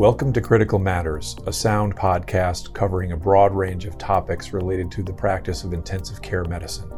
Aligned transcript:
Welcome 0.00 0.32
to 0.32 0.40
Critical 0.40 0.78
Matters, 0.78 1.36
a 1.46 1.52
sound 1.52 1.94
podcast 1.94 2.72
covering 2.72 3.12
a 3.12 3.18
broad 3.18 3.54
range 3.54 3.84
of 3.84 3.98
topics 3.98 4.54
related 4.54 4.90
to 4.92 5.02
the 5.02 5.12
practice 5.12 5.62
of 5.62 5.74
intensive 5.74 6.22
care 6.22 6.46
medicine. 6.46 6.90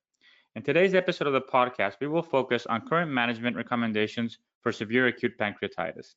In 0.55 0.63
today's 0.63 0.95
episode 0.95 1.27
of 1.27 1.33
the 1.33 1.41
podcast, 1.41 1.97
we 2.01 2.07
will 2.07 2.23
focus 2.23 2.67
on 2.67 2.87
current 2.87 3.11
management 3.11 3.57
recommendations 3.57 4.39
for 4.63 4.71
severe 4.71 5.09
acute 5.09 5.37
pancreatitis. 5.37 6.15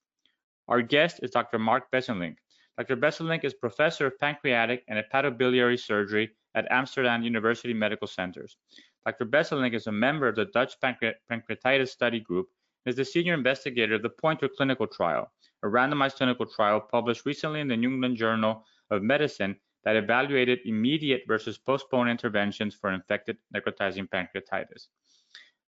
Our 0.68 0.84
guest 0.84 1.22
is 1.24 1.32
Dr. 1.32 1.58
Mark 1.58 1.92
Besselink, 1.92 2.36
Dr. 2.78 2.98
Besselink 2.98 3.44
is 3.44 3.54
professor 3.54 4.08
of 4.08 4.20
pancreatic 4.20 4.84
and 4.88 4.98
hepatobiliary 4.98 5.80
surgery 5.80 6.32
at 6.56 6.68
Amsterdam 6.72 7.22
University 7.22 7.74
Medical 7.74 8.08
Centers. 8.08 8.58
Dr. 9.06 9.26
Besselink 9.26 9.74
is 9.74 9.88
a 9.88 9.92
member 9.92 10.28
of 10.28 10.36
the 10.36 10.46
Dutch 10.46 10.80
Pancre- 10.84 11.14
Pancreatitis 11.32 11.90
Study 11.90 12.20
Group 12.20 12.48
and 12.86 12.92
is 12.92 12.96
the 12.96 13.06
senior 13.06 13.36
investigator 13.36 13.96
of 13.96 14.02
the 14.02 14.10
Pointer 14.10 14.50
Clinical 14.50 14.88
Trial, 14.88 15.32
a 15.62 15.68
randomized 15.68 16.16
clinical 16.16 16.48
trial 16.48 16.80
published 16.80 17.26
recently 17.26 17.60
in 17.60 17.68
the 17.68 17.78
New 17.78 17.92
England 17.92 18.18
Journal 18.18 18.66
of 18.90 19.04
Medicine 19.04 19.56
that 19.84 19.96
evaluated 19.96 20.60
immediate 20.66 21.24
versus 21.28 21.58
postponed 21.58 22.10
interventions 22.10 22.74
for 22.74 22.92
infected 22.92 23.38
necrotizing 23.56 24.08
pancreatitis. 24.10 24.88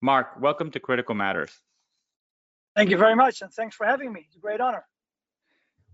Mark, 0.02 0.40
welcome 0.40 0.70
to 0.70 0.80
Critical 0.80 1.14
Matters. 1.14 1.62
Thank 2.76 2.90
you 2.90 2.98
very 2.98 3.16
much, 3.16 3.42
and 3.42 3.52
thanks 3.52 3.74
for 3.74 3.86
having 3.86 4.12
me. 4.12 4.24
It's 4.26 4.36
a 4.36 4.38
great 4.38 4.60
honor. 4.60 4.84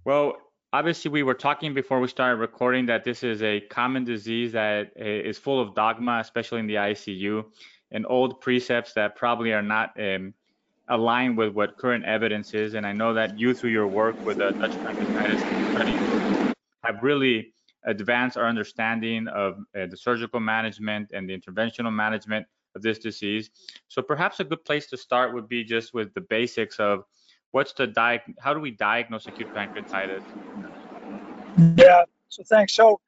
Well, 0.04 0.36
obviously 0.76 1.10
we 1.10 1.22
were 1.22 1.32
talking 1.48 1.72
before 1.72 2.00
we 2.00 2.06
started 2.06 2.36
recording 2.38 2.84
that 2.84 3.02
this 3.02 3.22
is 3.22 3.42
a 3.42 3.60
common 3.60 4.04
disease 4.04 4.52
that 4.52 4.92
is 4.94 5.38
full 5.38 5.58
of 5.58 5.74
dogma 5.74 6.18
especially 6.20 6.60
in 6.60 6.66
the 6.66 6.74
icu 6.74 7.42
and 7.92 8.04
old 8.10 8.42
precepts 8.42 8.92
that 8.92 9.16
probably 9.16 9.54
are 9.54 9.62
not 9.62 9.98
um, 9.98 10.34
aligned 10.88 11.34
with 11.34 11.54
what 11.54 11.78
current 11.78 12.04
evidence 12.04 12.52
is. 12.52 12.74
And 12.74 12.86
i 12.86 12.92
know 12.92 13.14
that 13.14 13.38
you 13.38 13.54
through 13.54 13.70
your 13.70 13.88
work 13.88 14.18
with 14.26 14.36
the 14.36 14.52
dutch 14.60 14.76
pancreatitis 14.82 15.46
study 15.72 16.04
have 16.84 17.02
really 17.02 17.54
advanced 17.84 18.36
our 18.36 18.46
understanding 18.46 19.28
of 19.28 19.54
uh, 19.74 19.86
the 19.86 19.96
surgical 19.96 20.40
management 20.40 21.12
and 21.14 21.26
the 21.26 21.38
interventional 21.38 21.92
management 21.92 22.46
of 22.74 22.82
this 22.82 22.98
disease. 22.98 23.48
So 23.88 24.02
perhaps 24.02 24.40
a 24.40 24.44
good 24.44 24.62
place 24.66 24.86
to 24.88 24.98
start 24.98 25.32
would 25.32 25.48
be 25.48 25.64
just 25.64 25.94
with 25.94 26.12
the 26.12 26.20
basics 26.20 26.78
of 26.78 27.04
what's 27.52 27.72
the 27.72 27.86
di- 27.86 28.22
how 28.40 28.52
do 28.52 28.60
we 28.60 28.72
diagnose 28.72 29.26
acute 29.28 29.50
pancreatitis 29.54 30.24
yeah 31.76 32.02
so 32.28 32.42
thanks 32.44 32.74
so 32.74 33.00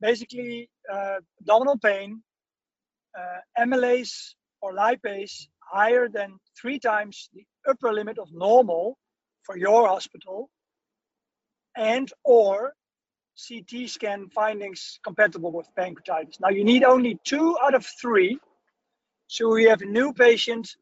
basically 0.00 0.68
uh, 0.92 1.16
abdominal 1.40 1.78
pain 1.78 2.22
uh, 3.18 3.64
or 4.62 4.72
lipase 4.72 5.46
higher 5.58 6.08
than 6.08 6.38
three 6.60 6.78
times 6.78 7.28
the 7.34 7.44
upper 7.68 7.92
limit 7.92 8.18
of 8.18 8.28
normal 8.32 8.98
for 9.42 9.56
your 9.56 9.88
hospital 9.88 10.50
and 11.76 12.12
or 12.24 12.74
CT 13.48 13.88
scan 13.88 14.28
findings 14.28 14.98
compatible 15.02 15.52
with 15.52 15.66
pancreatitis. 15.78 16.38
Now 16.40 16.50
you 16.50 16.64
need 16.64 16.84
only 16.84 17.18
two 17.24 17.56
out 17.62 17.74
of 17.74 17.86
three. 18.00 18.38
So 19.26 19.48
we 19.54 19.64
have 19.64 19.80
a 19.80 19.86
new 19.86 20.12
patient, 20.12 20.76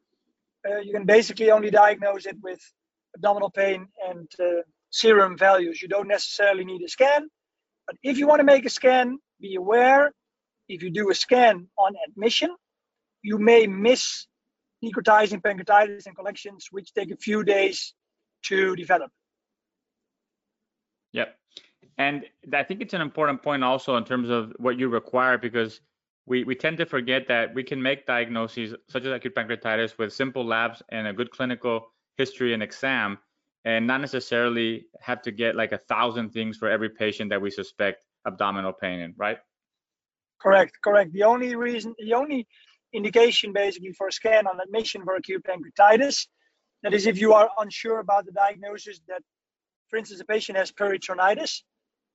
uh, 0.68 0.78
you 0.78 0.92
can 0.92 1.06
basically 1.06 1.50
only 1.50 1.70
diagnose 1.70 2.26
it 2.26 2.36
with 2.42 2.60
abdominal 3.14 3.50
pain 3.50 3.86
and 4.08 4.28
uh, 4.40 4.62
serum 4.90 5.36
values. 5.36 5.80
You 5.80 5.88
don't 5.88 6.08
necessarily 6.08 6.64
need 6.64 6.82
a 6.82 6.88
scan, 6.88 7.28
but 7.86 7.96
if 8.02 8.18
you 8.18 8.26
want 8.26 8.40
to 8.40 8.44
make 8.44 8.66
a 8.66 8.70
scan, 8.70 9.18
be 9.40 9.54
aware 9.54 10.12
if 10.68 10.82
you 10.82 10.90
do 10.90 11.10
a 11.10 11.14
scan 11.14 11.68
on 11.76 11.94
admission, 12.08 12.54
you 13.22 13.38
may 13.38 13.66
miss 13.66 14.26
necrotizing 14.84 15.42
pancreatitis 15.42 16.06
and 16.06 16.16
collections, 16.16 16.68
which 16.70 16.92
take 16.94 17.10
a 17.10 17.16
few 17.16 17.42
days 17.42 17.94
to 18.44 18.76
develop. 18.76 19.10
Yep. 21.12 21.36
And 21.98 22.24
I 22.54 22.62
think 22.62 22.80
it's 22.80 22.94
an 22.94 23.00
important 23.00 23.42
point 23.42 23.64
also 23.64 23.96
in 23.96 24.04
terms 24.04 24.30
of 24.30 24.52
what 24.58 24.78
you 24.78 24.88
require 24.88 25.36
because 25.36 25.80
we, 26.26 26.44
we 26.44 26.54
tend 26.54 26.78
to 26.78 26.86
forget 26.86 27.28
that 27.28 27.54
we 27.54 27.64
can 27.64 27.82
make 27.82 28.06
diagnoses 28.06 28.74
such 28.88 29.04
as 29.04 29.12
acute 29.12 29.34
pancreatitis 29.34 29.98
with 29.98 30.12
simple 30.12 30.46
labs 30.46 30.82
and 30.88 31.06
a 31.06 31.12
good 31.12 31.30
clinical 31.30 31.92
history 32.16 32.54
and 32.54 32.62
exam 32.62 33.18
and 33.64 33.86
not 33.86 34.00
necessarily 34.00 34.86
have 35.00 35.22
to 35.22 35.30
get 35.30 35.54
like 35.54 35.72
a 35.72 35.78
thousand 35.78 36.30
things 36.30 36.56
for 36.56 36.68
every 36.68 36.90
patient 36.90 37.30
that 37.30 37.40
we 37.40 37.50
suspect 37.50 38.02
abdominal 38.26 38.72
pain 38.72 39.00
in, 39.00 39.14
right? 39.16 39.38
Correct, 40.40 40.78
correct. 40.82 41.12
The 41.12 41.24
only 41.24 41.54
reason, 41.54 41.94
the 41.98 42.14
only 42.14 42.46
indication 42.92 43.52
basically 43.52 43.92
for 43.92 44.08
a 44.08 44.12
scan 44.12 44.46
on 44.46 44.58
admission 44.60 45.04
for 45.04 45.16
acute 45.16 45.44
pancreatitis, 45.44 46.26
that 46.82 46.94
is 46.94 47.06
if 47.06 47.20
you 47.20 47.34
are 47.34 47.50
unsure 47.58 47.98
about 48.00 48.24
the 48.24 48.32
diagnosis 48.32 49.00
that, 49.08 49.22
for 49.88 49.98
instance, 49.98 50.20
a 50.20 50.24
patient 50.24 50.56
has 50.56 50.72
peritonitis, 50.72 51.62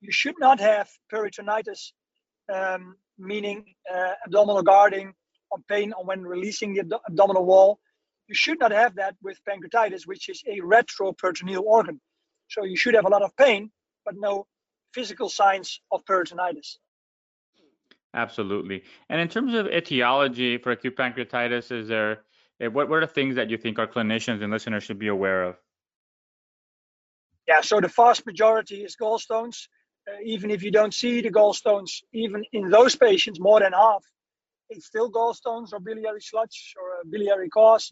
you 0.02 0.12
should 0.12 0.36
not 0.40 0.60
have 0.60 0.90
peritonitis, 1.14 1.92
um, 2.54 2.96
meaning 3.20 3.66
uh, 3.94 4.14
abdominal 4.26 4.64
guarding 4.64 5.14
on 5.52 5.64
pain 5.70 5.94
on 5.94 6.08
when 6.08 6.24
releasing 6.24 6.74
the 6.74 6.80
ab- 6.80 7.02
abdominal 7.08 7.46
wall 7.46 7.80
you 8.28 8.36
should 8.36 8.59
not 8.59 8.72
have 8.72 8.96
that 8.96 9.16
with 9.22 9.40
pancreatitis, 9.47 10.08
which 10.08 10.30
is 10.30 10.44
a 10.47 10.59
retroperitoneal 10.59 11.62
organ. 11.62 12.00
So 12.50 12.63
you 12.63 12.78
should 12.78 12.96
have 12.96 13.06
a 13.06 13.09
lot 13.09 13.22
of 13.22 13.36
pain, 13.36 13.72
but 14.03 14.16
no 14.18 14.47
physical 14.94 15.30
signs 15.30 15.81
of 15.91 16.06
peritonitis. 16.06 16.78
Absolutely. 18.14 18.84
And 19.09 19.19
in 19.19 19.28
terms 19.28 19.53
of 19.53 19.68
etiology 19.68 20.58
for 20.58 20.72
acute 20.72 20.96
pancreatitis, 20.96 21.72
is 21.72 21.88
there 21.88 22.22
eh, 22.62 22.68
what 22.68 22.88
what 22.90 22.97
are 22.97 23.02
the 23.02 23.14
things 23.14 23.35
that 23.35 23.50
you 23.50 23.58
think 23.58 23.78
our 23.78 23.88
clinicians 23.88 24.41
and 24.41 24.52
listeners 24.52 24.84
should 24.84 25.00
be 25.00 25.09
aware 25.09 25.44
of? 25.44 25.58
Yeah, 27.47 27.62
so 27.62 27.80
the 27.81 27.90
vast 27.90 28.25
majority 28.25 28.84
is 28.84 28.96
gallstones. 28.96 29.68
Uh, 30.08 30.19
even 30.24 30.50
if 30.50 30.64
you 30.64 30.72
don't 30.72 30.94
see 30.94 31.22
the 31.22 31.31
gallstones, 31.31 32.03
even 32.14 32.44
in 32.53 32.69
those 32.69 32.96
patients, 32.96 33.40
more 33.40 33.59
than 33.59 33.74
half, 33.74 34.03
it's 34.69 34.85
still 34.85 35.12
gallstones 35.12 35.74
or 35.74 35.80
biliary 35.80 36.22
sludge 36.22 36.74
or 36.78 37.03
biliary 37.09 37.50
cause 37.50 37.91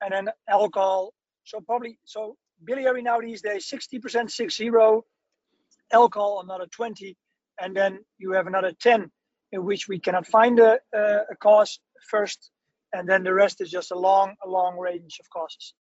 and 0.00 0.12
then 0.12 0.28
alcohol. 0.48 1.12
So 1.44 1.60
probably 1.60 1.98
so 2.04 2.36
biliary 2.64 3.02
now 3.02 3.20
these 3.20 3.42
days 3.42 3.68
60% 3.68 4.30
six 4.30 4.56
zero, 4.56 5.04
alcohol 5.92 6.40
another 6.44 6.66
20, 6.66 7.16
and 7.60 7.76
then 7.76 7.98
you 8.18 8.32
have 8.32 8.46
another 8.46 8.72
10 8.80 9.10
in 9.52 9.64
which 9.64 9.88
we 9.88 9.98
cannot 9.98 10.26
find 10.26 10.58
a, 10.60 10.78
a 10.94 11.36
cause 11.40 11.80
first, 12.08 12.50
and 12.92 13.08
then 13.08 13.22
the 13.22 13.34
rest 13.34 13.60
is 13.60 13.70
just 13.70 13.90
a 13.90 13.98
long 13.98 14.34
a 14.44 14.48
long 14.48 14.78
range 14.78 15.18
of 15.20 15.28
causes. 15.30 15.74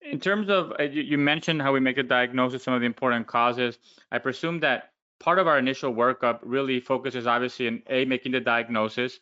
In 0.00 0.20
terms 0.20 0.50
of 0.50 0.72
uh, 0.78 0.82
you 0.82 1.16
mentioned 1.16 1.62
how 1.62 1.72
we 1.72 1.80
make 1.80 1.98
a 1.98 2.02
diagnosis, 2.02 2.62
some 2.62 2.74
of 2.74 2.80
the 2.80 2.86
important 2.86 3.26
causes. 3.26 3.78
I 4.10 4.18
presume 4.18 4.60
that 4.60 4.90
part 5.20 5.38
of 5.38 5.46
our 5.46 5.58
initial 5.58 5.94
workup 5.94 6.40
really 6.42 6.80
focuses 6.80 7.26
obviously 7.26 7.66
in 7.68 7.82
a 7.88 8.04
making 8.04 8.32
the 8.32 8.40
diagnosis, 8.40 9.18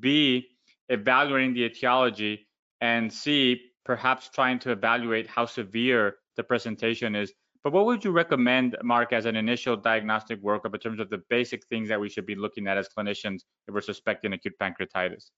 b 0.00 0.48
evaluating 0.88 1.54
the 1.54 1.64
etiology, 1.64 2.45
and 2.80 3.12
C, 3.12 3.60
perhaps 3.84 4.28
trying 4.28 4.58
to 4.60 4.72
evaluate 4.72 5.26
how 5.26 5.46
severe 5.46 6.16
the 6.36 6.42
presentation 6.42 7.14
is. 7.14 7.32
But 7.64 7.72
what 7.72 7.86
would 7.86 8.04
you 8.04 8.12
recommend, 8.12 8.76
Mark, 8.82 9.12
as 9.12 9.24
an 9.24 9.34
initial 9.34 9.76
diagnostic 9.76 10.42
workup 10.42 10.74
in 10.74 10.80
terms 10.80 11.00
of 11.00 11.10
the 11.10 11.22
basic 11.28 11.66
things 11.66 11.88
that 11.88 12.00
we 12.00 12.08
should 12.08 12.26
be 12.26 12.36
looking 12.36 12.68
at 12.68 12.78
as 12.78 12.88
clinicians 12.96 13.40
if 13.66 13.74
we're 13.74 13.80
suspecting 13.80 14.32
acute 14.32 14.54
pancreatitis? 14.60 15.30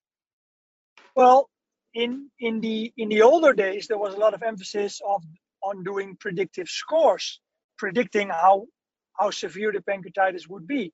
Well, 1.15 1.49
in 1.95 2.31
in 2.39 2.61
the 2.61 2.93
in 2.97 3.09
the 3.09 3.23
older 3.23 3.53
days, 3.55 3.87
there 3.89 3.99
was 3.99 4.15
a 4.15 4.19
lot 4.19 4.35
of 4.35 4.43
emphasis 4.43 5.01
of 5.07 5.23
on 5.63 5.85
doing 5.85 6.17
predictive 6.21 6.69
scores, 6.69 7.41
predicting 7.79 8.29
how 8.29 8.67
how 9.19 9.31
severe 9.31 9.73
the 9.73 9.81
pancreatitis 9.81 10.49
would 10.49 10.67
be. 10.67 10.93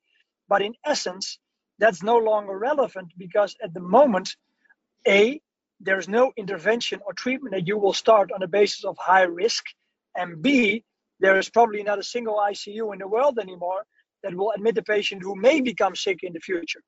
But 0.49 0.63
in 0.63 0.75
essence, 0.85 1.39
that's 1.79 2.03
no 2.03 2.17
longer 2.17 2.57
relevant 2.57 3.13
because 3.19 3.57
at 3.63 3.75
the 3.75 3.81
moment, 3.81 4.37
A, 5.07 5.41
there's 5.81 6.09
no 6.09 6.33
intervention 6.37 7.01
or 7.05 7.13
treatment 7.13 7.55
that 7.55 7.67
you 7.67 7.79
will 7.79 7.93
start 7.93 8.33
on 8.33 8.41
the 8.41 8.49
basis 8.49 8.85
of 8.85 8.97
high 8.99 9.23
risk. 9.23 9.65
And 10.17 10.41
B, 10.43 10.85
there 11.21 11.39
is 11.39 11.51
probably 11.51 11.83
not 11.83 11.99
a 11.99 12.03
single 12.03 12.37
ICU 12.37 12.93
in 12.93 12.99
the 12.99 13.09
world 13.09 13.39
anymore 13.39 13.85
that 14.23 14.35
will 14.35 14.53
admit 14.53 14.79
a 14.79 14.83
patient 14.83 15.23
who 15.23 15.37
may 15.37 15.61
become 15.61 15.95
sick 15.95 16.21
in 16.23 16.33
the 16.33 16.41
future. 16.41 16.83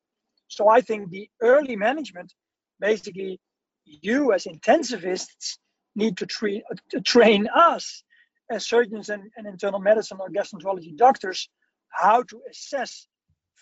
So 0.49 0.69
I 0.69 0.81
think 0.81 1.11
the 1.11 1.29
early 1.43 1.77
management, 1.77 2.33
basically, 2.81 3.41
you 3.85 4.33
as 4.33 4.45
intensivists 4.45 5.59
need 5.95 6.17
to, 6.19 6.27
treat, 6.27 6.63
to 6.91 7.01
train 7.01 7.49
us 7.55 8.03
as 8.51 8.67
surgeons 8.67 9.09
and, 9.09 9.25
and 9.37 9.47
internal 9.47 9.81
medicine 9.81 10.19
or 10.21 10.31
gastroenterology 10.31 10.97
doctors 10.97 11.49
how 11.89 12.23
to 12.23 12.41
assess 12.51 13.07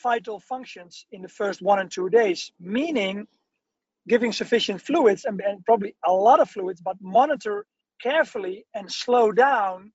vital 0.02 0.40
functions 0.40 1.06
in 1.12 1.22
the 1.22 1.28
first 1.28 1.62
one 1.62 1.78
and 1.78 1.90
two 1.90 2.08
days, 2.08 2.50
meaning 2.60 3.26
giving 4.08 4.32
sufficient 4.32 4.80
fluids 4.80 5.24
and, 5.24 5.40
and, 5.40 5.64
probably 5.64 5.94
a 6.06 6.12
lot 6.12 6.40
of 6.40 6.50
fluids, 6.50 6.80
but 6.80 6.96
monitor 7.00 7.64
carefully 8.02 8.66
and 8.74 8.90
slow 8.90 9.32
down 9.32 9.92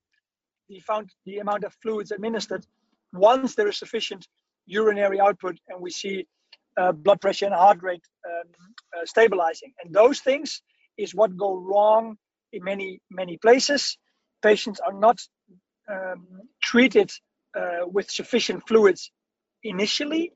the, 0.68 0.80
found, 0.80 1.10
the 1.26 1.38
amount 1.40 1.64
of 1.64 1.74
fluids 1.82 2.12
administered 2.12 2.66
once 3.14 3.56
there 3.56 3.68
is 3.68 3.78
sufficient 3.78 4.28
urinary 4.66 5.20
output 5.20 5.58
and 5.68 5.82
we 5.82 5.92
see 5.92 6.28
uh, 6.78 6.92
blood 6.92 7.20
pressure 7.22 7.46
and 7.46 7.56
heart 7.56 7.82
rate 7.82 8.04
um, 8.26 8.50
uh, 8.96 9.06
stabilizing. 9.06 9.74
And 9.84 9.94
those 9.94 10.20
things 10.20 10.62
is 10.98 11.14
what 11.14 11.36
go 11.36 11.56
wrong 11.56 12.18
in 12.54 12.64
many, 12.64 13.02
many 13.10 13.38
places. 13.38 13.98
Patients 14.42 14.80
are 14.80 14.94
not 14.94 15.20
um, 15.92 16.28
treated 16.64 17.12
uh, 17.58 17.86
with 17.86 18.10
sufficient 18.10 18.68
fluids 18.68 19.12
initially. 19.64 20.34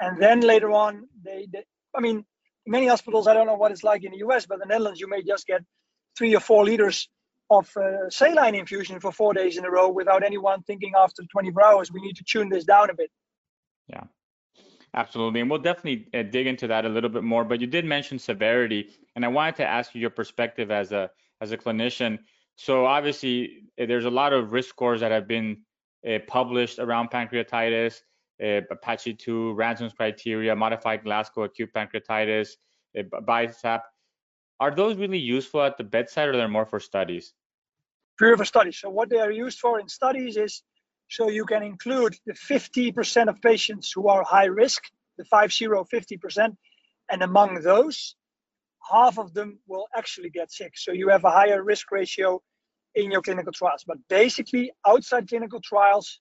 And 0.00 0.20
then 0.20 0.40
later 0.40 0.70
on, 0.70 1.08
they, 1.24 1.48
they, 1.52 1.64
I 1.96 2.00
mean, 2.00 2.24
many 2.66 2.86
hospitals, 2.86 3.26
I 3.26 3.34
don't 3.34 3.46
know 3.46 3.54
what 3.54 3.72
it's 3.72 3.84
like 3.84 4.04
in 4.04 4.12
the 4.12 4.18
US, 4.18 4.46
but 4.46 4.58
the 4.58 4.66
Netherlands, 4.66 5.00
you 5.00 5.08
may 5.08 5.22
just 5.22 5.46
get 5.46 5.62
three 6.16 6.34
or 6.34 6.40
four 6.40 6.64
liters 6.64 7.08
of 7.50 7.70
uh, 7.76 8.08
saline 8.08 8.54
infusion 8.54 9.00
for 9.00 9.12
four 9.12 9.34
days 9.34 9.58
in 9.58 9.64
a 9.64 9.70
row 9.70 9.90
without 9.90 10.24
anyone 10.24 10.62
thinking 10.62 10.92
after 10.96 11.22
24 11.30 11.64
hours, 11.64 11.92
we 11.92 12.00
need 12.00 12.16
to 12.16 12.24
tune 12.24 12.48
this 12.48 12.64
down 12.64 12.90
a 12.90 12.94
bit. 12.94 13.10
Yeah. 13.88 14.04
Absolutely. 14.94 15.40
And 15.40 15.50
we'll 15.50 15.58
definitely 15.58 16.06
uh, 16.14 16.22
dig 16.22 16.46
into 16.46 16.68
that 16.68 16.84
a 16.84 16.88
little 16.88 17.10
bit 17.10 17.24
more, 17.24 17.44
but 17.44 17.60
you 17.60 17.66
did 17.66 17.84
mention 17.84 18.18
severity 18.18 18.90
and 19.16 19.24
I 19.24 19.28
wanted 19.28 19.56
to 19.56 19.66
ask 19.66 19.94
you 19.94 20.00
your 20.00 20.10
perspective 20.10 20.70
as 20.70 20.92
a 20.92 21.10
as 21.40 21.50
a 21.50 21.58
clinician. 21.58 22.20
So 22.56 22.86
obviously 22.86 23.64
uh, 23.80 23.86
there's 23.86 24.04
a 24.04 24.10
lot 24.10 24.32
of 24.32 24.52
risk 24.52 24.68
scores 24.68 25.00
that 25.00 25.10
have 25.10 25.26
been 25.26 25.62
uh, 26.08 26.20
published 26.28 26.78
around 26.78 27.10
pancreatitis, 27.10 28.02
Apache 28.40 29.14
2, 29.14 29.54
Ranson's 29.54 29.92
criteria, 29.92 30.54
modified 30.56 31.04
Glasgow 31.04 31.44
acute 31.44 31.72
pancreatitis, 31.72 32.50
uh, 32.98 33.02
BISAP. 33.02 33.80
Are 34.60 34.74
those 34.74 34.96
really 34.96 35.18
useful 35.18 35.62
at 35.62 35.76
the 35.76 35.84
bedside 35.84 36.28
or 36.28 36.36
they're 36.36 36.48
more 36.48 36.66
for 36.66 36.80
studies? 36.80 37.32
Pure 38.18 38.36
for 38.36 38.44
studies. 38.44 38.78
So 38.78 38.90
what 38.90 39.10
they 39.10 39.18
are 39.18 39.30
used 39.30 39.58
for 39.58 39.80
in 39.80 39.88
studies 39.88 40.36
is 40.36 40.62
so 41.08 41.28
you 41.28 41.44
can 41.44 41.62
include 41.62 42.16
the 42.26 42.32
50% 42.32 43.28
of 43.28 43.40
patients 43.40 43.92
who 43.92 44.08
are 44.08 44.24
high 44.24 44.46
risk, 44.46 44.84
the 45.18 45.24
50, 45.24 45.66
50%, 45.66 46.56
and 47.10 47.22
among 47.22 47.60
those, 47.62 48.16
half 48.90 49.18
of 49.18 49.34
them 49.34 49.58
will 49.66 49.86
actually 49.96 50.30
get 50.30 50.52
sick. 50.52 50.72
So 50.76 50.92
you 50.92 51.08
have 51.08 51.24
a 51.24 51.30
higher 51.30 51.62
risk 51.62 51.90
ratio 51.90 52.42
in 52.94 53.10
your 53.10 53.22
clinical 53.22 53.52
trials. 53.52 53.84
But 53.86 53.98
basically, 54.08 54.72
outside 54.86 55.28
clinical 55.28 55.60
trials, 55.60 56.20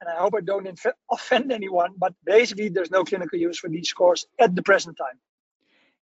and 0.00 0.08
I 0.08 0.16
hope 0.16 0.34
I 0.36 0.40
don't 0.40 0.66
inf- 0.66 0.86
offend 1.10 1.52
anyone, 1.52 1.92
but 1.96 2.14
basically, 2.24 2.68
there's 2.68 2.90
no 2.90 3.04
clinical 3.04 3.38
use 3.38 3.58
for 3.58 3.68
these 3.68 3.88
scores 3.88 4.26
at 4.38 4.54
the 4.54 4.62
present 4.62 4.96
time. 4.96 5.18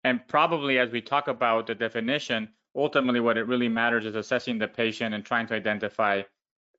And 0.05 0.27
probably 0.29 0.79
as 0.79 0.91
we 0.91 1.01
talk 1.01 1.29
about 1.29 1.67
the 1.67 1.75
definition, 1.75 2.49
ultimately 2.77 3.21
what 3.21 3.37
it 3.37 3.47
really 3.47 3.69
matters 3.69 4.07
is 4.07 4.15
assessing 4.15 4.59
the 4.59 4.69
patient 4.69 5.15
and 5.15 5.25
trying 5.25 5.47
to 5.49 5.55
identify 5.55 6.23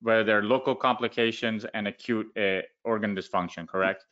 whether 0.00 0.24
there 0.24 0.38
are 0.38 0.42
local 0.42 0.74
complications 0.74 1.66
and 1.74 1.86
acute 1.86 2.26
uh, 2.38 2.60
organ 2.84 3.14
dysfunction, 3.14 3.68
correct? 3.68 4.04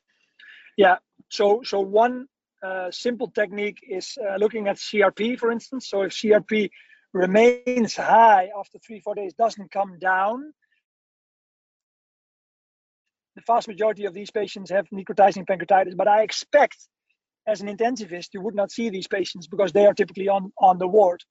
Yeah. 0.76 0.96
So, 1.30 1.62
so 1.64 1.80
one 1.80 2.26
uh, 2.62 2.90
simple 2.90 3.28
technique 3.28 3.78
is 3.88 4.18
uh, 4.18 4.36
looking 4.36 4.68
at 4.68 4.76
CRP, 4.76 5.38
for 5.38 5.50
instance. 5.50 5.88
So 5.88 6.02
if 6.02 6.12
CRP 6.12 6.70
remains 7.14 7.96
high 7.96 8.50
after 8.58 8.78
three, 8.78 9.00
four 9.00 9.14
days, 9.14 9.32
doesn't 9.34 9.70
come 9.70 9.98
down, 9.98 10.52
the 13.38 13.52
vast 13.52 13.68
majority 13.68 14.04
of 14.04 14.14
these 14.14 14.30
patients 14.30 14.70
have 14.70 14.86
necrotizing 14.92 15.46
pancreatitis. 15.46 15.96
But 15.96 16.08
I 16.08 16.22
expect, 16.22 16.76
as 17.46 17.60
an 17.60 17.68
intensivist, 17.74 18.28
you 18.34 18.40
would 18.42 18.54
not 18.54 18.70
see 18.70 18.90
these 18.90 19.08
patients 19.08 19.46
because 19.46 19.72
they 19.72 19.86
are 19.86 19.94
typically 19.94 20.28
on, 20.28 20.52
on 20.60 20.78
the 20.78 20.88
ward 20.88 21.22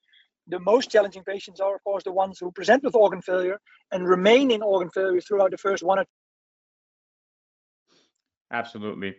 the 0.47 0.59
most 0.59 0.89
challenging 0.89 1.23
patients 1.23 1.59
are, 1.59 1.75
of 1.75 1.83
course, 1.83 2.03
the 2.03 2.11
ones 2.11 2.37
who 2.39 2.51
present 2.51 2.83
with 2.83 2.95
organ 2.95 3.21
failure 3.21 3.59
and 3.91 4.07
remain 4.07 4.51
in 4.51 4.61
organ 4.61 4.89
failure 4.89 5.21
throughout 5.21 5.51
the 5.51 5.57
first 5.57 5.83
one 5.83 5.99
or 5.99 6.05
Absolutely. 8.51 9.15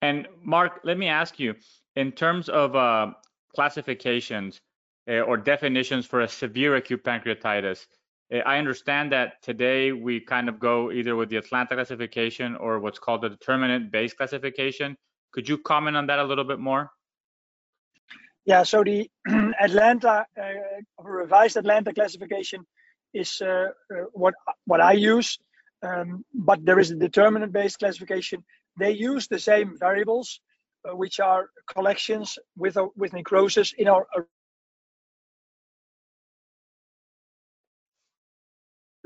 And 0.00 0.26
Mark, 0.42 0.80
let 0.84 0.96
me 0.96 1.08
ask 1.08 1.38
you, 1.38 1.54
in 1.96 2.12
terms 2.12 2.48
of 2.48 2.74
uh, 2.74 3.08
classifications 3.54 4.62
uh, 5.06 5.20
or 5.20 5.36
definitions 5.36 6.06
for 6.06 6.22
a 6.22 6.28
severe 6.28 6.76
acute 6.76 7.04
pancreatitis, 7.04 7.84
I 8.32 8.58
understand 8.58 9.10
that 9.12 9.42
today 9.42 9.90
we 9.90 10.20
kind 10.20 10.48
of 10.48 10.60
go 10.60 10.92
either 10.92 11.16
with 11.16 11.30
the 11.30 11.36
Atlanta 11.36 11.74
classification 11.74 12.54
or 12.56 12.78
what's 12.78 12.98
called 12.98 13.22
the 13.22 13.28
determinant-based 13.28 14.16
classification. 14.16 14.96
Could 15.32 15.48
you 15.48 15.58
comment 15.58 15.96
on 15.96 16.06
that 16.06 16.20
a 16.20 16.24
little 16.24 16.44
bit 16.44 16.60
more? 16.60 16.90
Yeah, 18.46 18.62
so 18.62 18.84
the 18.84 19.10
Atlanta 19.60 20.24
uh, 20.40 20.42
revised 21.02 21.56
Atlanta 21.56 21.92
classification 21.92 22.64
is 23.12 23.40
uh, 23.40 23.68
what 24.12 24.34
what 24.66 24.80
I 24.80 24.92
use, 24.92 25.38
um, 25.82 26.24
but 26.32 26.64
there 26.64 26.78
is 26.78 26.90
a 26.90 26.96
determinant-based 26.96 27.78
classification. 27.78 28.44
They 28.78 28.92
use 28.92 29.26
the 29.26 29.38
same 29.38 29.76
variables, 29.78 30.40
uh, 30.88 30.96
which 30.96 31.20
are 31.20 31.50
collections 31.68 32.38
with 32.56 32.76
uh, 32.76 32.86
with 32.96 33.12
necrosis 33.12 33.74
in 33.76 33.88
our 33.88 34.06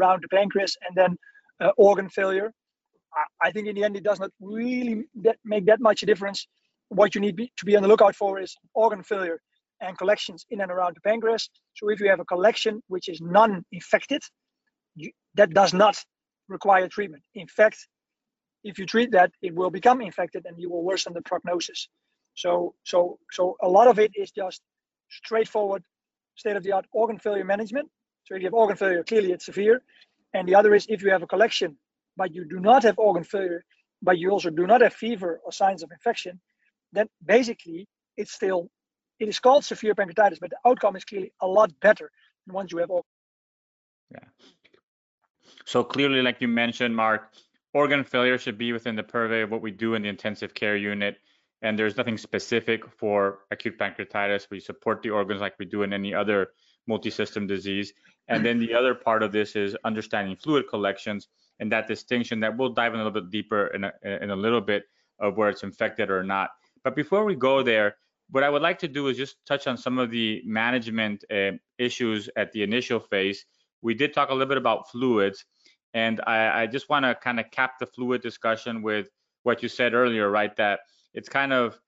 around 0.01 0.23
the 0.23 0.29
pancreas, 0.29 0.77
and 0.87 0.97
then 0.97 1.17
uh, 1.61 1.71
organ 1.77 2.09
failure. 2.09 2.53
I, 3.15 3.49
I 3.49 3.51
think 3.53 3.69
in 3.69 3.75
the 3.75 3.85
end 3.85 3.97
it 3.97 4.05
does 4.05 4.21
not 4.21 4.31
really 4.41 5.05
that 5.23 5.37
make 5.45 5.67
that 5.67 5.81
much 5.81 6.03
a 6.03 6.07
difference 6.07 6.47
what 6.89 7.15
you 7.15 7.21
need 7.21 7.37
be, 7.37 7.53
to 7.57 7.65
be 7.65 7.77
on 7.77 7.83
the 7.83 7.89
lookout 7.89 8.15
for 8.15 8.41
is 8.41 8.55
organ 8.75 9.03
failure 9.03 9.41
and 9.81 9.97
collections 9.99 10.47
in 10.51 10.61
and 10.61 10.71
around 10.71 10.97
the 10.97 11.01
pancreas. 11.01 11.49
So 11.75 11.91
if 11.91 12.01
you 12.01 12.09
have 12.09 12.21
a 12.21 12.25
collection 12.25 12.81
which 12.89 13.09
is 13.09 13.21
non-infected, 13.21 14.23
that 15.35 15.51
does 15.51 15.75
not 15.75 15.97
require 16.49 16.89
treatment. 16.89 17.23
In 17.35 17.49
fact, 17.49 17.79
if 18.63 18.79
you 18.79 18.87
treat 18.87 19.11
that, 19.13 19.31
it 19.43 19.55
will 19.55 19.71
become 19.71 20.01
infected 20.01 20.47
and 20.47 20.59
you 20.59 20.71
will 20.71 20.85
worsen 20.85 21.13
the 21.13 21.23
prognosis. 21.23 21.89
So, 22.35 22.75
so, 22.85 23.19
so 23.33 23.57
a 23.63 23.69
lot 23.69 23.89
of 23.89 23.99
it 23.99 24.13
is 24.15 24.31
just 24.31 24.61
straightforward, 25.11 25.83
state-of-the-art 26.37 26.87
organ 26.93 27.19
failure 27.19 27.45
management. 27.45 27.89
So 28.25 28.35
if 28.35 28.41
you 28.41 28.47
have 28.47 28.55
organ 28.55 28.77
failure, 28.77 29.05
clearly 29.05 29.33
it's 29.33 29.47
severe. 29.47 29.83
And 30.33 30.49
the 30.49 30.55
other 30.55 30.75
is 30.75 30.87
if 30.89 31.03
you 31.03 31.11
have 31.11 31.23
a 31.23 31.27
collection, 31.27 31.77
but 32.17 32.35
you 32.35 32.45
do 32.45 32.61
not 32.61 32.83
have 32.83 32.99
organ 32.99 33.25
failure, 33.25 33.65
but 34.03 34.19
you 34.19 34.31
also 34.31 34.51
do 34.51 34.67
not 34.67 34.81
have 34.81 34.95
fever 34.95 35.41
or 35.45 35.53
signs 35.53 35.83
of 35.83 35.91
infection, 35.93 36.41
then 36.93 37.09
basically 37.25 37.89
it's 38.17 38.33
still 38.33 38.71
it 39.21 39.29
is 39.29 39.39
called 39.39 39.65
severe 39.65 39.95
pancreatitis, 39.95 40.41
but 40.41 40.51
the 40.51 40.59
outcome 40.67 40.97
is 40.97 41.05
clearly 41.05 41.33
a 41.41 41.47
lot 41.47 41.71
better 41.81 42.11
once 42.49 42.73
you 42.73 42.79
have 42.79 42.91
organ. 42.91 43.09
Yeah. 44.11 44.29
So 45.65 45.85
clearly, 45.85 46.21
like 46.21 46.41
you 46.41 46.49
mentioned, 46.49 46.95
Mark, 46.95 47.33
organ 47.73 48.05
failure 48.05 48.39
should 48.39 48.59
be 48.59 48.73
within 48.73 48.97
the 48.97 49.03
purview 49.03 49.45
of 49.45 49.51
what 49.51 49.63
we 49.63 49.71
do 49.71 49.95
in 49.95 50.03
the 50.03 50.09
intensive 50.09 50.53
care 50.53 50.77
unit. 50.77 51.19
And 51.63 51.79
there's 51.79 51.97
nothing 51.97 52.19
specific 52.19 52.85
for 52.99 53.41
acute 53.51 53.79
pancreatitis. 53.79 54.49
We 54.51 54.61
support 54.61 55.03
the 55.03 55.11
organs 55.11 55.41
like 55.41 55.55
we 55.59 55.65
do 55.65 55.83
in 55.83 55.93
any 55.93 56.13
other 56.13 56.49
multi-system 56.87 57.47
disease. 57.47 57.93
And 58.29 58.45
then 58.45 58.59
the 58.59 58.73
other 58.73 58.95
part 58.95 59.23
of 59.23 59.33
this 59.33 59.55
is 59.55 59.77
understanding 59.85 60.37
fluid 60.37 60.69
collections 60.69 61.29
and 61.61 61.71
that 61.73 61.87
distinction 61.87 62.41
that 62.41 62.57
we'll 62.57 62.71
dive 62.71 62.95
in 62.95 63.01
a 63.01 63.05
little 63.05 63.21
bit 63.21 63.31
deeper 63.31 63.69
in 63.69 63.85
a, 63.85 63.93
in 64.23 64.31
a 64.31 64.37
little 64.37 64.61
bit 64.61 64.85
of 65.21 65.37
where 65.37 65.49
it's 65.49 65.63
infected 65.63 66.11
or 66.11 66.23
not. 66.23 66.51
But 66.83 66.97
before 66.97 67.25
we 67.25 67.35
go 67.35 67.63
there, 67.63 67.97
what 68.31 68.43
I 68.43 68.49
would 68.49 68.63
like 68.63 68.79
to 68.81 68.89
do 68.89 69.09
is 69.09 69.17
just 69.17 69.37
touch 69.47 69.67
on 69.67 69.77
some 69.77 69.99
of 69.99 70.11
the 70.11 70.43
management 70.45 71.25
uh, 71.31 71.53
issues 71.79 72.29
at 72.37 72.53
the 72.53 72.63
initial 72.63 72.99
phase. 72.99 73.45
We 73.83 73.95
did 73.95 74.15
talk 74.15 74.31
a 74.31 74.33
little 74.33 74.49
bit 74.49 74.57
about 74.57 74.91
fluids, 74.91 75.45
and 75.93 76.21
I, 76.27 76.63
I 76.63 76.67
just 76.67 76.89
want 76.89 77.05
to 77.05 77.15
kind 77.15 77.39
of 77.39 77.51
cap 77.51 77.79
the 77.79 77.87
fluid 77.87 78.23
discussion 78.23 78.83
with 78.83 79.09
what 79.43 79.63
you 79.63 79.69
said 79.69 79.93
earlier, 79.93 80.31
right? 80.31 80.57
That 80.57 80.81
it's 81.13 81.29
kind 81.29 81.53
of 81.53 81.79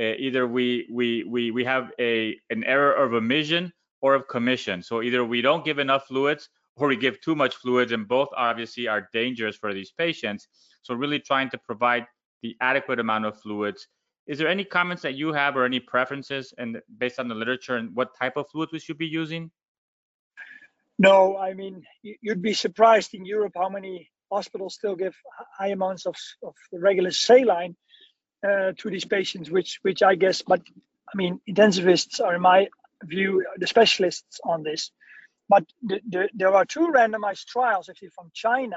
uh, 0.00 0.14
either 0.18 0.46
we 0.46 0.88
we 0.90 1.24
we 1.24 1.50
we 1.50 1.64
have 1.64 1.92
a 2.00 2.36
an 2.48 2.64
error 2.64 2.92
of 2.94 3.12
omission 3.12 3.72
or 4.02 4.14
of 4.14 4.28
commission. 4.28 4.82
So 4.82 5.02
either 5.02 5.24
we 5.24 5.40
don't 5.40 5.64
give 5.64 5.78
enough 5.78 6.06
fluids 6.06 6.50
or 6.76 6.88
we 6.88 6.96
give 6.96 7.20
too 7.20 7.34
much 7.34 7.56
fluids, 7.56 7.92
and 7.92 8.08
both 8.08 8.28
obviously 8.36 8.88
are 8.88 9.08
dangerous 9.12 9.56
for 9.56 9.72
these 9.72 9.92
patients. 9.92 10.48
So 10.82 10.94
really 10.94 11.20
trying 11.20 11.50
to 11.50 11.58
provide 11.58 12.06
the 12.42 12.56
adequate 12.60 12.98
amount 12.98 13.26
of 13.26 13.40
fluids 13.40 13.86
is 14.26 14.38
there 14.38 14.48
any 14.48 14.64
comments 14.64 15.02
that 15.02 15.14
you 15.14 15.32
have 15.32 15.56
or 15.56 15.64
any 15.64 15.80
preferences 15.80 16.54
and 16.56 16.80
based 16.98 17.18
on 17.18 17.28
the 17.28 17.34
literature 17.34 17.76
and 17.76 17.94
what 17.94 18.16
type 18.16 18.36
of 18.36 18.48
fluid 18.50 18.68
we 18.72 18.78
should 18.78 18.98
be 18.98 19.06
using? 19.06 19.50
No, 20.98 21.36
I 21.36 21.54
mean, 21.54 21.82
you'd 22.02 22.42
be 22.42 22.54
surprised 22.54 23.14
in 23.14 23.24
Europe 23.24 23.54
how 23.56 23.68
many 23.68 24.10
hospitals 24.30 24.74
still 24.74 24.94
give 24.94 25.16
high 25.58 25.68
amounts 25.68 26.06
of, 26.06 26.14
of 26.42 26.54
regular 26.72 27.10
saline 27.10 27.74
uh, 28.46 28.72
to 28.78 28.90
these 28.90 29.04
patients, 29.04 29.50
which 29.50 29.78
which 29.82 30.02
I 30.02 30.14
guess, 30.14 30.42
but 30.42 30.60
I 31.12 31.16
mean, 31.16 31.40
intensivists 31.48 32.20
are, 32.20 32.36
in 32.36 32.42
my 32.42 32.68
view, 33.04 33.44
the 33.58 33.66
specialists 33.68 34.40
on 34.44 34.62
this. 34.62 34.92
But 35.48 35.64
the, 35.82 36.00
the, 36.08 36.30
there 36.34 36.54
are 36.54 36.64
two 36.64 36.88
randomized 36.94 37.46
trials 37.46 37.88
actually 37.88 38.10
from 38.14 38.30
China 38.34 38.76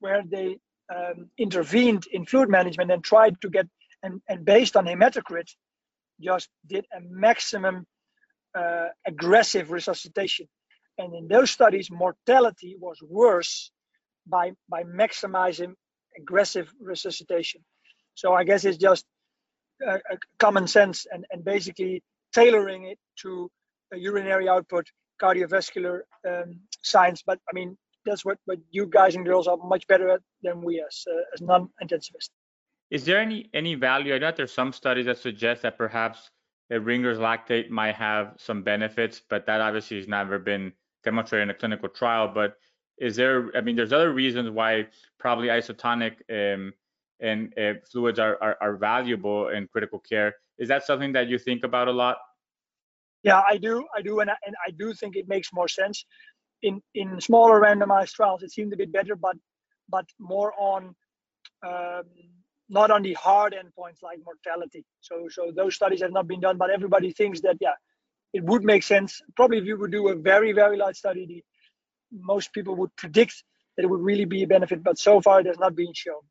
where 0.00 0.22
they 0.30 0.58
um, 0.94 1.30
intervened 1.38 2.04
in 2.12 2.26
fluid 2.26 2.50
management 2.50 2.90
and 2.92 3.04
tried 3.04 3.40
to 3.42 3.50
get 3.50 3.68
and, 4.02 4.22
and 4.28 4.44
based 4.44 4.76
on 4.76 4.86
hematocrit 4.86 5.50
just 6.22 6.48
did 6.68 6.86
a 6.96 7.00
maximum 7.10 7.86
uh, 8.58 8.86
aggressive 9.06 9.72
resuscitation 9.72 10.46
and 10.98 11.14
in 11.14 11.28
those 11.28 11.50
studies 11.50 11.90
mortality 11.90 12.76
was 12.80 12.98
worse 13.08 13.72
by 14.26 14.52
by 14.68 14.84
maximizing 14.84 15.74
aggressive 16.18 16.72
resuscitation 16.80 17.62
so 18.14 18.34
i 18.34 18.44
guess 18.44 18.64
it's 18.64 18.78
just 18.78 19.04
a 19.86 20.18
common 20.38 20.66
sense 20.68 21.06
and, 21.12 21.26
and 21.32 21.44
basically 21.44 22.02
tailoring 22.34 22.84
it 22.84 22.98
to 23.16 23.50
urinary 23.92 24.48
output 24.48 24.86
cardiovascular 25.22 26.00
um, 26.28 26.60
science 26.82 27.22
but 27.24 27.38
i 27.50 27.52
mean 27.54 27.76
that's 28.04 28.24
what, 28.24 28.38
what 28.44 28.58
you 28.70 28.86
guys 28.86 29.14
and 29.14 29.24
girls 29.24 29.46
are 29.46 29.56
much 29.56 29.86
better 29.86 30.10
at 30.10 30.20
than 30.42 30.62
we 30.62 30.82
as 30.86 31.04
uh, 31.10 31.20
as 31.34 31.40
non-intensivists. 31.40 32.30
Is 32.90 33.04
there 33.04 33.18
any 33.18 33.48
any 33.54 33.74
value? 33.74 34.14
I 34.14 34.18
know 34.18 34.32
there's 34.36 34.52
some 34.52 34.72
studies 34.72 35.06
that 35.06 35.18
suggest 35.18 35.62
that 35.62 35.78
perhaps 35.78 36.30
a 36.70 36.78
Ringer's 36.78 37.18
lactate 37.18 37.70
might 37.70 37.94
have 37.94 38.34
some 38.38 38.62
benefits, 38.62 39.22
but 39.28 39.46
that 39.46 39.60
obviously 39.60 39.98
has 39.98 40.08
never 40.08 40.38
been 40.38 40.72
demonstrated 41.02 41.44
in 41.48 41.50
a 41.50 41.58
clinical 41.58 41.88
trial. 41.88 42.28
But 42.28 42.56
is 42.98 43.16
there? 43.16 43.50
I 43.56 43.60
mean, 43.60 43.76
there's 43.76 43.92
other 43.92 44.12
reasons 44.12 44.50
why 44.50 44.86
probably 45.18 45.48
isotonic 45.48 46.14
um, 46.30 46.72
and 47.20 47.56
uh, 47.58 47.74
fluids 47.90 48.18
are, 48.18 48.38
are, 48.42 48.56
are 48.60 48.76
valuable 48.76 49.48
in 49.48 49.66
critical 49.68 49.98
care. 49.98 50.34
Is 50.58 50.68
that 50.68 50.84
something 50.84 51.12
that 51.12 51.28
you 51.28 51.38
think 51.38 51.64
about 51.64 51.88
a 51.88 51.92
lot? 51.92 52.16
Yeah, 53.22 53.42
I 53.48 53.56
do. 53.56 53.86
I 53.96 54.02
do, 54.02 54.20
and 54.20 54.30
I, 54.30 54.34
and 54.46 54.54
I 54.66 54.70
do 54.70 54.92
think 54.92 55.16
it 55.16 55.26
makes 55.28 55.48
more 55.52 55.68
sense 55.68 56.04
in 56.64 56.80
in 56.94 57.20
smaller 57.20 57.60
randomized 57.60 58.12
trials 58.12 58.42
it 58.42 58.50
seemed 58.50 58.72
a 58.72 58.76
bit 58.76 58.90
better 58.92 59.14
but 59.14 59.36
but 59.88 60.06
more 60.18 60.52
on 60.58 60.94
um, 61.66 62.04
not 62.68 62.90
on 62.90 63.02
the 63.02 63.12
hard 63.14 63.54
endpoints 63.60 64.02
like 64.02 64.18
mortality 64.24 64.84
so 65.00 65.26
so 65.30 65.52
those 65.54 65.74
studies 65.74 66.02
have 66.02 66.12
not 66.12 66.26
been 66.26 66.40
done 66.40 66.56
but 66.56 66.70
everybody 66.70 67.12
thinks 67.12 67.40
that 67.42 67.56
yeah 67.60 67.76
it 68.32 68.42
would 68.42 68.64
make 68.64 68.82
sense 68.82 69.20
probably 69.36 69.58
if 69.58 69.64
you 69.64 69.78
would 69.78 69.92
do 69.92 70.08
a 70.08 70.16
very 70.16 70.52
very 70.52 70.76
large 70.76 70.96
study 70.96 71.26
the, 71.26 71.42
most 72.32 72.52
people 72.52 72.74
would 72.76 72.94
predict 72.96 73.44
that 73.76 73.84
it 73.84 73.90
would 73.90 74.00
really 74.00 74.24
be 74.24 74.42
a 74.42 74.46
benefit 74.46 74.82
but 74.82 74.98
so 74.98 75.20
far 75.20 75.40
it 75.40 75.46
has 75.46 75.58
not 75.58 75.74
been 75.76 75.92
shown 75.94 76.22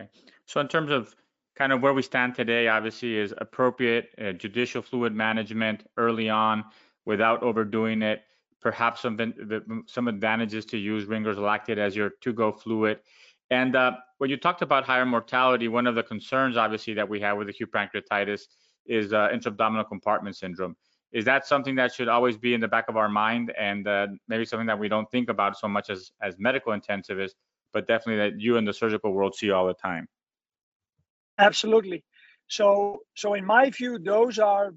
okay 0.00 0.10
so 0.46 0.60
in 0.60 0.68
terms 0.68 0.90
of 0.90 1.14
kind 1.56 1.72
of 1.72 1.82
where 1.82 1.92
we 1.92 2.02
stand 2.02 2.34
today 2.34 2.68
obviously 2.68 3.16
is 3.16 3.34
appropriate 3.38 4.10
uh, 4.20 4.32
judicial 4.32 4.82
fluid 4.82 5.14
management 5.14 5.84
early 5.96 6.28
on 6.28 6.64
without 7.04 7.42
overdoing 7.42 8.02
it 8.02 8.22
perhaps 8.62 9.02
some 9.02 9.18
some 9.86 10.08
advantages 10.08 10.64
to 10.64 10.78
use 10.78 11.04
Ringer's 11.04 11.36
lactate 11.36 11.78
as 11.78 11.94
your 11.94 12.10
to-go 12.20 12.52
fluid. 12.52 13.00
And 13.50 13.76
uh, 13.76 13.92
when 14.18 14.30
you 14.30 14.38
talked 14.38 14.62
about 14.62 14.84
higher 14.84 15.04
mortality, 15.04 15.68
one 15.68 15.86
of 15.86 15.94
the 15.94 16.02
concerns, 16.02 16.56
obviously, 16.56 16.94
that 16.94 17.06
we 17.06 17.20
have 17.20 17.36
with 17.36 17.48
acute 17.48 17.70
pancreatitis 17.70 18.42
is 18.86 19.12
uh, 19.12 19.28
intra-abdominal 19.32 19.84
compartment 19.84 20.36
syndrome. 20.36 20.74
Is 21.12 21.26
that 21.26 21.46
something 21.46 21.74
that 21.74 21.92
should 21.92 22.08
always 22.08 22.38
be 22.38 22.54
in 22.54 22.60
the 22.60 22.68
back 22.68 22.88
of 22.88 22.96
our 22.96 23.08
mind, 23.08 23.52
and 23.58 23.86
uh, 23.86 24.06
maybe 24.28 24.46
something 24.46 24.66
that 24.68 24.78
we 24.78 24.88
don't 24.88 25.10
think 25.10 25.28
about 25.28 25.58
so 25.58 25.68
much 25.68 25.90
as 25.90 26.12
as 26.22 26.36
medical 26.38 26.72
intensivists, 26.72 27.34
but 27.74 27.86
definitely 27.86 28.30
that 28.30 28.40
you 28.40 28.56
in 28.56 28.64
the 28.64 28.72
surgical 28.72 29.12
world 29.12 29.34
see 29.34 29.50
all 29.50 29.66
the 29.66 29.74
time? 29.74 30.08
Absolutely. 31.38 32.04
So, 32.48 33.00
so 33.14 33.34
in 33.34 33.44
my 33.44 33.70
view, 33.70 33.98
those 33.98 34.38
are 34.38 34.72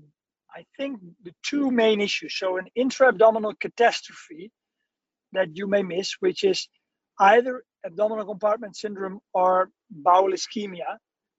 I 0.56 0.66
think 0.78 1.02
the 1.24 1.34
two 1.44 1.70
main 1.70 2.00
issues. 2.00 2.38
So 2.38 2.58
an 2.58 2.68
intra-abdominal 2.76 3.56
catastrophe 3.60 4.52
that 5.34 5.50
you 5.58 5.68
may 5.68 5.84
miss, 5.84 6.16
which 6.22 6.46
is 6.46 6.70
either 7.20 7.64
abdominal 7.86 8.26
compartment 8.26 8.78
syndrome 8.78 9.20
or 9.34 9.70
bowel 9.90 10.32
ischemia, 10.32 10.98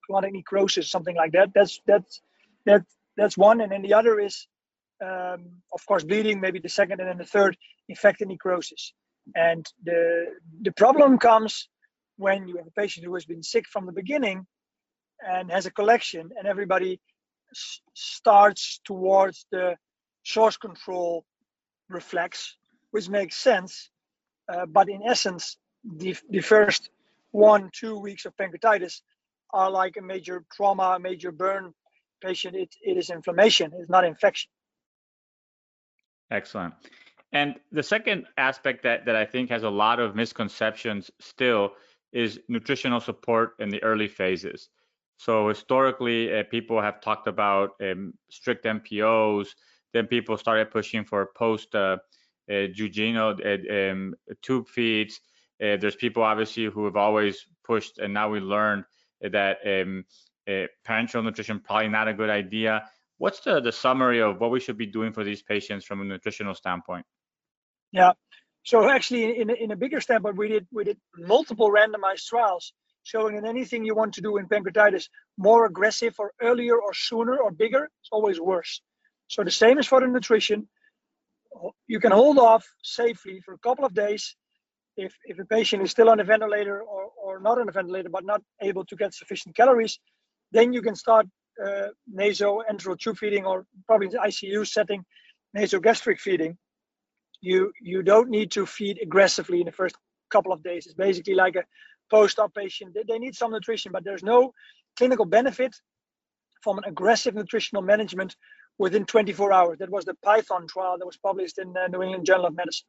colonic 0.08 0.32
necrosis, 0.32 0.90
something 0.90 1.16
like 1.16 1.32
that. 1.32 1.48
That's 1.54 1.80
that's 1.86 2.20
that 2.66 2.84
that's 3.16 3.38
one, 3.38 3.62
and 3.62 3.72
then 3.72 3.80
the 3.80 3.94
other 3.94 4.20
is, 4.20 4.46
um, 5.02 5.62
of 5.72 5.84
course, 5.86 6.04
bleeding. 6.04 6.40
Maybe 6.40 6.60
the 6.60 6.68
second, 6.68 7.00
and 7.00 7.08
then 7.08 7.18
the 7.18 7.24
third, 7.24 7.56
infected 7.88 8.28
necrosis. 8.28 8.92
And 9.34 9.66
the 9.82 10.26
the 10.60 10.72
problem 10.72 11.18
comes 11.18 11.68
when 12.18 12.48
you 12.48 12.58
have 12.58 12.66
a 12.66 12.80
patient 12.80 13.06
who 13.06 13.14
has 13.14 13.24
been 13.24 13.42
sick 13.42 13.64
from 13.66 13.86
the 13.86 13.92
beginning 13.92 14.46
and 15.20 15.50
has 15.50 15.66
a 15.66 15.70
collection, 15.70 16.30
and 16.36 16.46
everybody 16.46 17.00
starts 17.94 18.80
towards 18.84 19.46
the 19.50 19.76
source 20.24 20.56
control 20.56 21.24
reflex, 21.88 22.56
which 22.90 23.08
makes 23.08 23.36
sense. 23.36 23.90
Uh, 24.52 24.66
but 24.66 24.88
in 24.88 25.02
essence, 25.02 25.56
the, 25.84 26.16
the 26.30 26.40
first 26.40 26.90
one, 27.30 27.70
two 27.72 27.98
weeks 27.98 28.26
of 28.26 28.36
pancreatitis 28.36 29.00
are 29.52 29.70
like 29.70 29.96
a 29.96 30.02
major 30.02 30.44
trauma, 30.52 30.94
a 30.96 30.98
major 30.98 31.32
burn 31.32 31.72
patient. 32.20 32.56
It, 32.56 32.74
it 32.82 32.96
is 32.96 33.10
inflammation, 33.10 33.72
it's 33.78 33.90
not 33.90 34.04
infection. 34.04 34.50
Excellent. 36.30 36.74
And 37.32 37.56
the 37.70 37.82
second 37.82 38.26
aspect 38.36 38.82
that, 38.84 39.06
that 39.06 39.16
I 39.16 39.24
think 39.24 39.50
has 39.50 39.62
a 39.62 39.70
lot 39.70 40.00
of 40.00 40.16
misconceptions 40.16 41.10
still 41.20 41.72
is 42.12 42.40
nutritional 42.48 43.00
support 43.00 43.54
in 43.58 43.68
the 43.68 43.82
early 43.82 44.08
phases. 44.08 44.68
So 45.18 45.48
historically, 45.48 46.32
uh, 46.32 46.44
people 46.50 46.80
have 46.80 47.00
talked 47.00 47.26
about 47.26 47.70
um, 47.80 48.14
strict 48.30 48.64
NPOs. 48.64 49.48
Then 49.92 50.06
people 50.06 50.36
started 50.36 50.70
pushing 50.70 51.04
for 51.04 51.30
post 51.36 51.74
uh, 51.74 51.96
uh, 52.48 52.68
jejunal 52.68 53.40
uh, 53.40 53.92
um, 53.92 54.14
tube 54.42 54.68
feeds. 54.68 55.20
Uh, 55.62 55.76
there's 55.80 55.96
people 55.96 56.22
obviously 56.22 56.66
who 56.66 56.84
have 56.84 56.96
always 56.96 57.46
pushed, 57.64 57.98
and 57.98 58.12
now 58.12 58.28
we 58.28 58.40
learned 58.40 58.84
that 59.22 59.58
um, 59.64 60.04
uh, 60.46 60.66
parenteral 60.86 61.24
nutrition 61.24 61.60
probably 61.60 61.88
not 61.88 62.08
a 62.08 62.14
good 62.14 62.30
idea. 62.30 62.88
What's 63.18 63.40
the, 63.40 63.60
the 63.60 63.72
summary 63.72 64.20
of 64.20 64.38
what 64.38 64.50
we 64.50 64.60
should 64.60 64.76
be 64.76 64.86
doing 64.86 65.12
for 65.12 65.24
these 65.24 65.42
patients 65.42 65.86
from 65.86 66.02
a 66.02 66.04
nutritional 66.04 66.54
standpoint? 66.54 67.06
Yeah. 67.90 68.12
So 68.64 68.88
actually, 68.90 69.40
in, 69.40 69.48
in 69.48 69.70
a 69.70 69.76
bigger 69.76 70.00
standpoint, 70.00 70.36
we 70.36 70.48
did 70.48 70.66
we 70.72 70.84
did 70.84 70.98
multiple 71.16 71.70
randomized 71.70 72.26
trials 72.26 72.72
showing 73.12 73.36
that 73.36 73.48
anything 73.48 73.84
you 73.84 73.94
want 73.94 74.12
to 74.14 74.20
do 74.20 74.36
in 74.36 74.48
pancreatitis 74.48 75.04
more 75.38 75.64
aggressive 75.66 76.14
or 76.18 76.32
earlier 76.42 76.76
or 76.76 76.92
sooner 76.92 77.36
or 77.36 77.52
bigger, 77.52 77.84
it's 78.00 78.08
always 78.10 78.40
worse. 78.40 78.80
So 79.28 79.44
the 79.44 79.50
same 79.62 79.78
is 79.78 79.86
for 79.86 80.00
the 80.00 80.08
nutrition. 80.08 80.68
You 81.86 82.00
can 82.00 82.10
hold 82.10 82.38
off 82.38 82.64
safely 82.82 83.40
for 83.44 83.54
a 83.54 83.58
couple 83.58 83.84
of 83.84 83.94
days 83.94 84.34
if, 84.96 85.14
if 85.24 85.38
a 85.38 85.44
patient 85.44 85.84
is 85.84 85.90
still 85.92 86.10
on 86.10 86.18
a 86.18 86.24
ventilator 86.24 86.80
or, 86.80 87.10
or 87.22 87.38
not 87.38 87.60
on 87.60 87.68
a 87.68 87.72
ventilator 87.72 88.08
but 88.08 88.24
not 88.24 88.42
able 88.60 88.84
to 88.86 88.96
get 88.96 89.14
sufficient 89.14 89.54
calories, 89.54 90.00
then 90.50 90.72
you 90.72 90.82
can 90.82 90.96
start 90.96 91.26
uh, 91.64 91.88
nasoenteral 92.12 92.98
tube 92.98 93.18
feeding 93.18 93.44
or 93.46 93.66
probably 93.86 94.08
in 94.08 94.12
the 94.14 94.18
ICU 94.18 94.66
setting 94.66 95.04
nasogastric 95.56 96.18
feeding. 96.18 96.58
You 97.40 97.72
you 97.80 98.02
don't 98.02 98.30
need 98.30 98.50
to 98.52 98.66
feed 98.66 98.98
aggressively 99.00 99.60
in 99.60 99.66
the 99.66 99.78
first 99.80 99.94
couple 100.30 100.52
of 100.52 100.62
days. 100.62 100.86
It's 100.86 100.94
basically 100.94 101.34
like 101.34 101.56
a 101.56 101.64
post-op 102.10 102.54
patient. 102.54 102.96
They 103.06 103.18
need 103.18 103.34
some 103.34 103.50
nutrition, 103.50 103.92
but 103.92 104.04
there's 104.04 104.22
no 104.22 104.52
clinical 104.96 105.24
benefit 105.24 105.74
from 106.62 106.78
an 106.78 106.84
aggressive 106.86 107.34
nutritional 107.34 107.82
management 107.82 108.36
within 108.78 109.04
24 109.04 109.52
hours. 109.52 109.78
That 109.78 109.90
was 109.90 110.04
the 110.04 110.14
Python 110.22 110.66
trial 110.66 110.98
that 110.98 111.06
was 111.06 111.16
published 111.16 111.58
in 111.58 111.72
the 111.72 111.84
uh, 111.84 111.88
New 111.88 112.02
England 112.02 112.26
Journal 112.26 112.46
of 112.46 112.56
Medicine. 112.56 112.86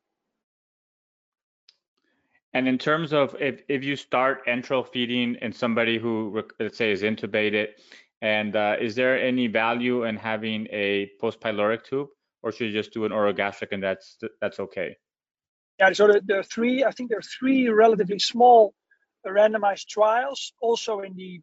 And 2.53 2.67
in 2.67 2.77
terms 2.77 3.13
of 3.13 3.35
if, 3.39 3.61
if 3.67 3.83
you 3.83 3.95
start 3.95 4.45
enteral 4.47 4.87
feeding 4.87 5.35
in 5.41 5.51
somebody 5.51 5.97
who, 5.97 6.43
let's 6.59 6.77
say, 6.77 6.91
is 6.91 7.03
intubated, 7.03 7.67
and 8.21 8.55
uh, 8.55 8.77
is 8.81 8.95
there 8.95 9.21
any 9.21 9.47
value 9.47 10.05
in 10.05 10.15
having 10.15 10.67
a 10.71 11.11
post 11.21 11.39
pyloric 11.39 11.83
tube, 11.83 12.07
or 12.41 12.51
should 12.51 12.67
you 12.67 12.73
just 12.73 12.91
do 12.93 13.05
an 13.05 13.11
orogastric 13.11 13.73
and 13.73 13.83
that's 13.83 14.17
that's 14.41 14.59
okay? 14.59 14.97
Yeah, 15.79 15.91
so 15.93 16.11
there 16.23 16.39
are 16.39 16.43
three. 16.43 16.83
I 16.83 16.91
think 16.91 17.09
there 17.09 17.19
are 17.19 17.29
three 17.39 17.69
relatively 17.69 18.17
small 18.17 18.73
randomized 19.25 19.87
trials 19.87 20.53
also 20.61 21.01
in 21.01 21.15
the 21.15 21.41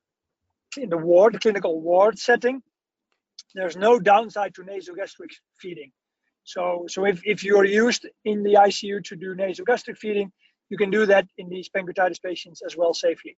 in 0.76 0.88
the 0.88 0.98
ward, 0.98 1.40
clinical 1.40 1.80
ward 1.80 2.18
setting. 2.18 2.62
There's 3.54 3.76
no 3.76 4.00
downside 4.00 4.54
to 4.56 4.62
nasogastric 4.62 5.30
feeding. 5.60 5.92
So, 6.42 6.84
so 6.88 7.06
if, 7.06 7.20
if 7.24 7.44
you're 7.44 7.64
used 7.64 8.06
in 8.24 8.42
the 8.42 8.54
ICU 8.54 9.04
to 9.04 9.16
do 9.16 9.34
nasogastric 9.34 9.96
feeding, 9.96 10.32
you 10.68 10.76
can 10.76 10.90
do 10.90 11.06
that 11.06 11.26
in 11.38 11.48
these 11.48 11.68
pancreatitis 11.68 12.20
patients 12.22 12.62
as 12.64 12.76
well 12.76 12.92
safely. 12.92 13.36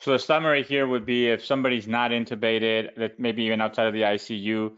So 0.00 0.12
the 0.12 0.18
summary 0.18 0.62
here 0.62 0.86
would 0.86 1.04
be 1.04 1.28
if 1.28 1.44
somebody's 1.44 1.88
not 1.88 2.12
intubated, 2.12 2.94
that 2.96 3.18
maybe 3.18 3.42
even 3.44 3.60
outside 3.60 3.86
of 3.86 3.94
the 3.94 4.02
ICU, 4.02 4.72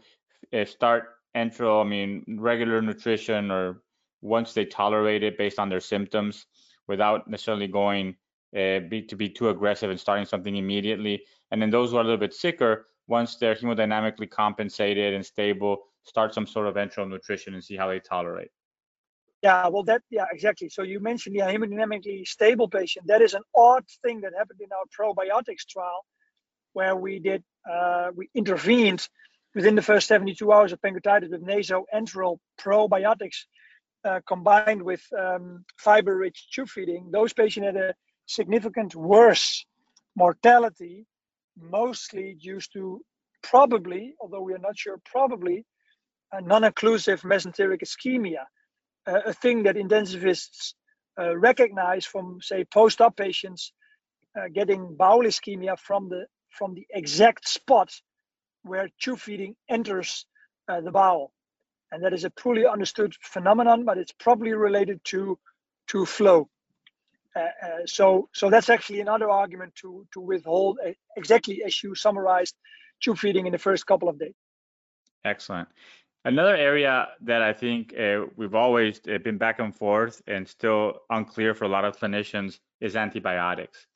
if 0.51 0.69
start 0.69 1.09
enteral, 1.35 1.85
I 1.85 1.87
mean 1.87 2.37
regular 2.39 2.81
nutrition 2.81 3.51
or 3.51 3.83
once 4.21 4.53
they 4.53 4.65
tolerate 4.65 5.23
it 5.23 5.37
based 5.37 5.59
on 5.59 5.69
their 5.69 5.79
symptoms, 5.79 6.45
without 6.87 7.29
necessarily 7.29 7.67
going 7.67 8.15
uh, 8.55 8.79
be, 8.89 9.01
to 9.03 9.15
be 9.15 9.29
too 9.29 9.49
aggressive 9.49 9.89
and 9.89 9.99
starting 9.99 10.25
something 10.25 10.55
immediately. 10.55 11.23
And 11.51 11.61
then 11.61 11.69
those 11.69 11.91
who 11.91 11.97
are 11.97 12.01
a 12.01 12.03
little 12.03 12.17
bit 12.17 12.33
sicker, 12.33 12.87
once 13.07 13.35
they're 13.35 13.55
hemodynamically 13.55 14.29
compensated 14.29 15.13
and 15.13 15.25
stable, 15.25 15.83
start 16.03 16.33
some 16.33 16.47
sort 16.47 16.67
of 16.67 16.75
enteral 16.75 17.09
nutrition 17.09 17.53
and 17.53 17.63
see 17.63 17.75
how 17.75 17.87
they 17.87 17.99
tolerate. 17.99 18.49
Yeah, 19.41 19.67
well, 19.69 19.83
that 19.83 20.03
yeah, 20.11 20.25
exactly. 20.31 20.69
So 20.69 20.83
you 20.83 20.99
mentioned 20.99 21.35
the 21.35 21.41
hemodynamically 21.41 22.27
stable 22.27 22.67
patient. 22.67 23.07
That 23.07 23.21
is 23.21 23.33
an 23.33 23.41
odd 23.55 23.85
thing 24.03 24.21
that 24.21 24.33
happened 24.37 24.61
in 24.61 24.69
our 24.71 24.85
probiotics 24.95 25.65
trial, 25.67 26.05
where 26.73 26.95
we 26.95 27.19
did 27.19 27.43
uh, 27.69 28.11
we 28.15 28.29
intervened 28.35 29.07
within 29.55 29.75
the 29.75 29.81
first 29.81 30.07
72 30.07 30.51
hours 30.51 30.71
of 30.71 30.79
pancreatitis 30.81 31.31
with 31.31 31.45
nasoenteral 31.45 32.37
probiotics 32.59 33.45
uh, 34.03 34.19
combined 34.27 34.81
with 34.81 35.01
um, 35.17 35.63
fiber-rich 35.77 36.49
tube 36.53 36.69
feeding. 36.69 37.09
Those 37.11 37.33
patients 37.33 37.65
had 37.65 37.75
a 37.77 37.93
significant 38.25 38.95
worse 38.95 39.65
mortality, 40.15 41.05
mostly 41.57 42.35
due 42.35 42.59
to 42.73 43.01
probably, 43.43 44.15
although 44.19 44.41
we 44.41 44.53
are 44.53 44.59
not 44.59 44.77
sure, 44.77 44.99
probably 45.05 45.65
a 46.31 46.41
non-occlusive 46.41 47.21
mesenteric 47.23 47.81
ischemia, 47.83 48.43
uh, 49.07 49.21
a 49.25 49.33
thing 49.33 49.63
that 49.63 49.75
intensivists 49.75 50.73
uh, 51.19 51.35
recognize 51.37 52.05
from, 52.05 52.39
say, 52.41 52.63
post-op 52.63 53.15
patients 53.17 53.73
uh, 54.39 54.47
getting 54.53 54.95
bowel 54.95 55.23
ischemia 55.23 55.77
from 55.77 56.09
the 56.09 56.25
from 56.49 56.73
the 56.73 56.85
exact 56.89 57.47
spot 57.47 57.89
where 58.63 58.89
tube 58.99 59.19
feeding 59.19 59.55
enters 59.69 60.25
uh, 60.67 60.81
the 60.81 60.91
bowel, 60.91 61.31
and 61.91 62.03
that 62.03 62.13
is 62.13 62.23
a 62.23 62.29
poorly 62.29 62.65
understood 62.65 63.13
phenomenon, 63.21 63.83
but 63.85 63.97
it's 63.97 64.13
probably 64.13 64.53
related 64.53 65.03
to 65.05 65.37
to 65.87 66.05
flow. 66.05 66.49
Uh, 67.35 67.39
uh, 67.39 67.67
so, 67.85 68.29
so 68.33 68.49
that's 68.49 68.69
actually 68.69 68.99
another 68.99 69.29
argument 69.29 69.73
to 69.75 70.05
to 70.13 70.19
withhold 70.19 70.79
exactly 71.15 71.63
as 71.65 71.81
you 71.83 71.95
summarized 71.95 72.55
tube 73.01 73.17
feeding 73.17 73.45
in 73.45 73.51
the 73.51 73.57
first 73.57 73.85
couple 73.85 74.09
of 74.09 74.19
days. 74.19 74.35
Excellent. 75.23 75.67
Another 76.23 76.55
area 76.55 77.07
that 77.21 77.41
I 77.41 77.53
think 77.53 77.97
uh, 77.97 78.25
we've 78.35 78.53
always 78.53 79.01
uh, 79.11 79.17
been 79.17 79.37
back 79.37 79.59
and 79.59 79.75
forth 79.75 80.21
and 80.27 80.47
still 80.47 80.99
unclear 81.09 81.55
for 81.55 81.65
a 81.65 81.67
lot 81.67 81.83
of 81.83 81.97
clinicians 81.97 82.59
is 82.79 82.95
antibiotics. 82.95 83.87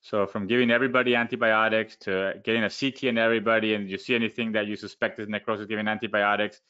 So 0.00 0.26
from 0.26 0.46
giving 0.46 0.70
everybody 0.70 1.14
antibiotics 1.14 1.96
to 2.00 2.34
getting 2.42 2.64
a 2.64 2.70
CT 2.70 3.04
in 3.04 3.18
everybody, 3.18 3.74
and 3.74 3.88
you 3.88 3.98
see 3.98 4.14
anything 4.14 4.52
that 4.52 4.66
you 4.66 4.74
suspect 4.74 5.20
is 5.20 5.28
necrosis, 5.28 5.66
giving 5.66 5.86
antibiotics, 5.86 6.60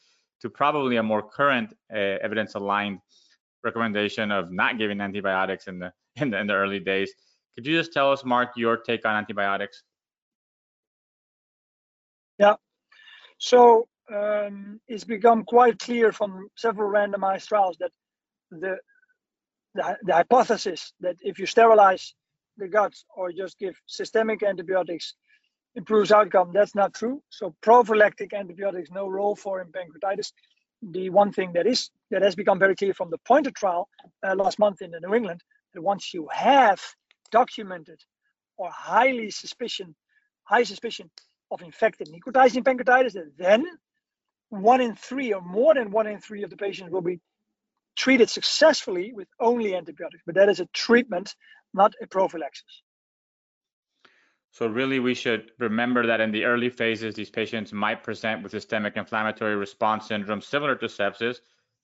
to 0.41 0.49
probably 0.49 0.97
a 0.97 1.03
more 1.03 1.21
current 1.21 1.73
uh, 1.93 1.97
evidence-aligned 1.97 2.99
recommendation 3.63 4.31
of 4.31 4.51
not 4.51 4.77
giving 4.77 4.99
antibiotics 5.01 5.67
in 5.67 5.79
the 5.79 5.91
in 6.17 6.29
the, 6.29 6.39
in 6.39 6.47
the 6.47 6.53
early 6.53 6.79
days. 6.79 7.13
Could 7.55 7.65
you 7.65 7.77
just 7.77 7.93
tell 7.93 8.11
us, 8.11 8.23
Mark, 8.25 8.49
your 8.55 8.77
take 8.77 9.05
on 9.05 9.15
antibiotics? 9.15 9.83
Yeah. 12.39 12.55
So 13.37 13.87
um, 14.13 14.79
it's 14.87 15.03
become 15.03 15.43
quite 15.43 15.79
clear 15.79 16.11
from 16.11 16.47
several 16.57 16.91
randomized 16.91 17.47
trials 17.47 17.77
that 17.79 17.91
the, 18.51 18.77
the, 19.75 19.97
the 20.03 20.13
hypothesis 20.13 20.93
that 20.99 21.15
if 21.21 21.39
you 21.39 21.45
sterilize 21.45 22.13
the 22.57 22.67
guts 22.67 23.05
or 23.15 23.31
just 23.31 23.57
give 23.59 23.75
systemic 23.85 24.43
antibiotics 24.43 25.15
improves 25.75 26.11
outcome, 26.11 26.51
that's 26.53 26.75
not 26.75 26.93
true. 26.93 27.21
So 27.29 27.55
prophylactic 27.61 28.33
antibiotics, 28.33 28.91
no 28.91 29.07
role 29.07 29.35
for 29.35 29.61
in 29.61 29.67
pancreatitis. 29.67 30.31
The 30.81 31.09
one 31.09 31.31
thing 31.31 31.53
that 31.53 31.67
is 31.67 31.89
that 32.09 32.23
has 32.23 32.35
become 32.35 32.59
very 32.59 32.75
clear 32.75 32.93
from 32.93 33.09
the 33.11 33.19
Pointer 33.19 33.51
trial 33.51 33.87
uh, 34.23 34.35
last 34.35 34.57
month 34.59 34.81
in 34.81 34.91
the 34.91 34.99
New 34.99 35.13
England 35.13 35.41
that 35.73 35.81
once 35.81 36.13
you 36.13 36.27
have 36.31 36.81
documented 37.31 37.99
or 38.57 38.69
highly 38.71 39.29
suspicion, 39.29 39.95
high 40.43 40.63
suspicion 40.63 41.09
of 41.51 41.61
infected 41.61 42.09
necrotizing 42.09 42.63
pancreatitis, 42.63 43.13
that 43.13 43.31
then 43.37 43.65
one 44.49 44.81
in 44.81 44.95
three 44.95 45.33
or 45.33 45.41
more 45.41 45.73
than 45.73 45.91
one 45.91 46.07
in 46.07 46.19
three 46.19 46.43
of 46.43 46.49
the 46.49 46.57
patients 46.57 46.91
will 46.91 47.01
be 47.01 47.19
treated 47.95 48.29
successfully 48.29 49.13
with 49.13 49.27
only 49.39 49.75
antibiotics. 49.75 50.23
But 50.25 50.35
that 50.35 50.49
is 50.49 50.59
a 50.59 50.65
treatment, 50.67 51.35
not 51.73 51.93
a 52.01 52.07
prophylaxis. 52.07 52.81
So 54.51 54.67
really, 54.67 54.99
we 54.99 55.13
should 55.13 55.51
remember 55.59 56.05
that 56.05 56.19
in 56.19 56.31
the 56.31 56.43
early 56.43 56.69
phases, 56.69 57.15
these 57.15 57.29
patients 57.29 57.71
might 57.71 58.03
present 58.03 58.43
with 58.43 58.51
systemic 58.51 58.97
inflammatory 58.97 59.55
response 59.55 60.07
syndrome 60.07 60.41
similar 60.41 60.75
to 60.75 60.87
sepsis, 60.87 61.37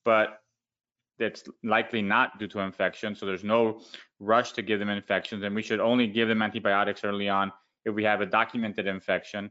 but 0.04 0.42
it's 1.18 1.46
likely 1.64 2.02
not 2.02 2.38
due 2.40 2.48
to 2.48 2.60
infection. 2.60 3.16
So 3.16 3.26
there's 3.26 3.44
no 3.44 3.82
rush 4.20 4.52
to 4.54 4.62
give 4.62 4.80
them 4.80 4.90
infections, 4.90 5.44
and 5.44 5.56
we 5.56 5.64
should 5.64 5.80
only 5.80 6.08
give 6.08 6.28
them 6.28 6.42
antibiotics 6.42 7.04
early 7.04 7.30
on 7.30 7.52
if 7.86 7.96
we 7.96 8.04
have 8.04 8.20
a 8.20 8.26
documented 8.26 8.86
infection, 8.86 9.50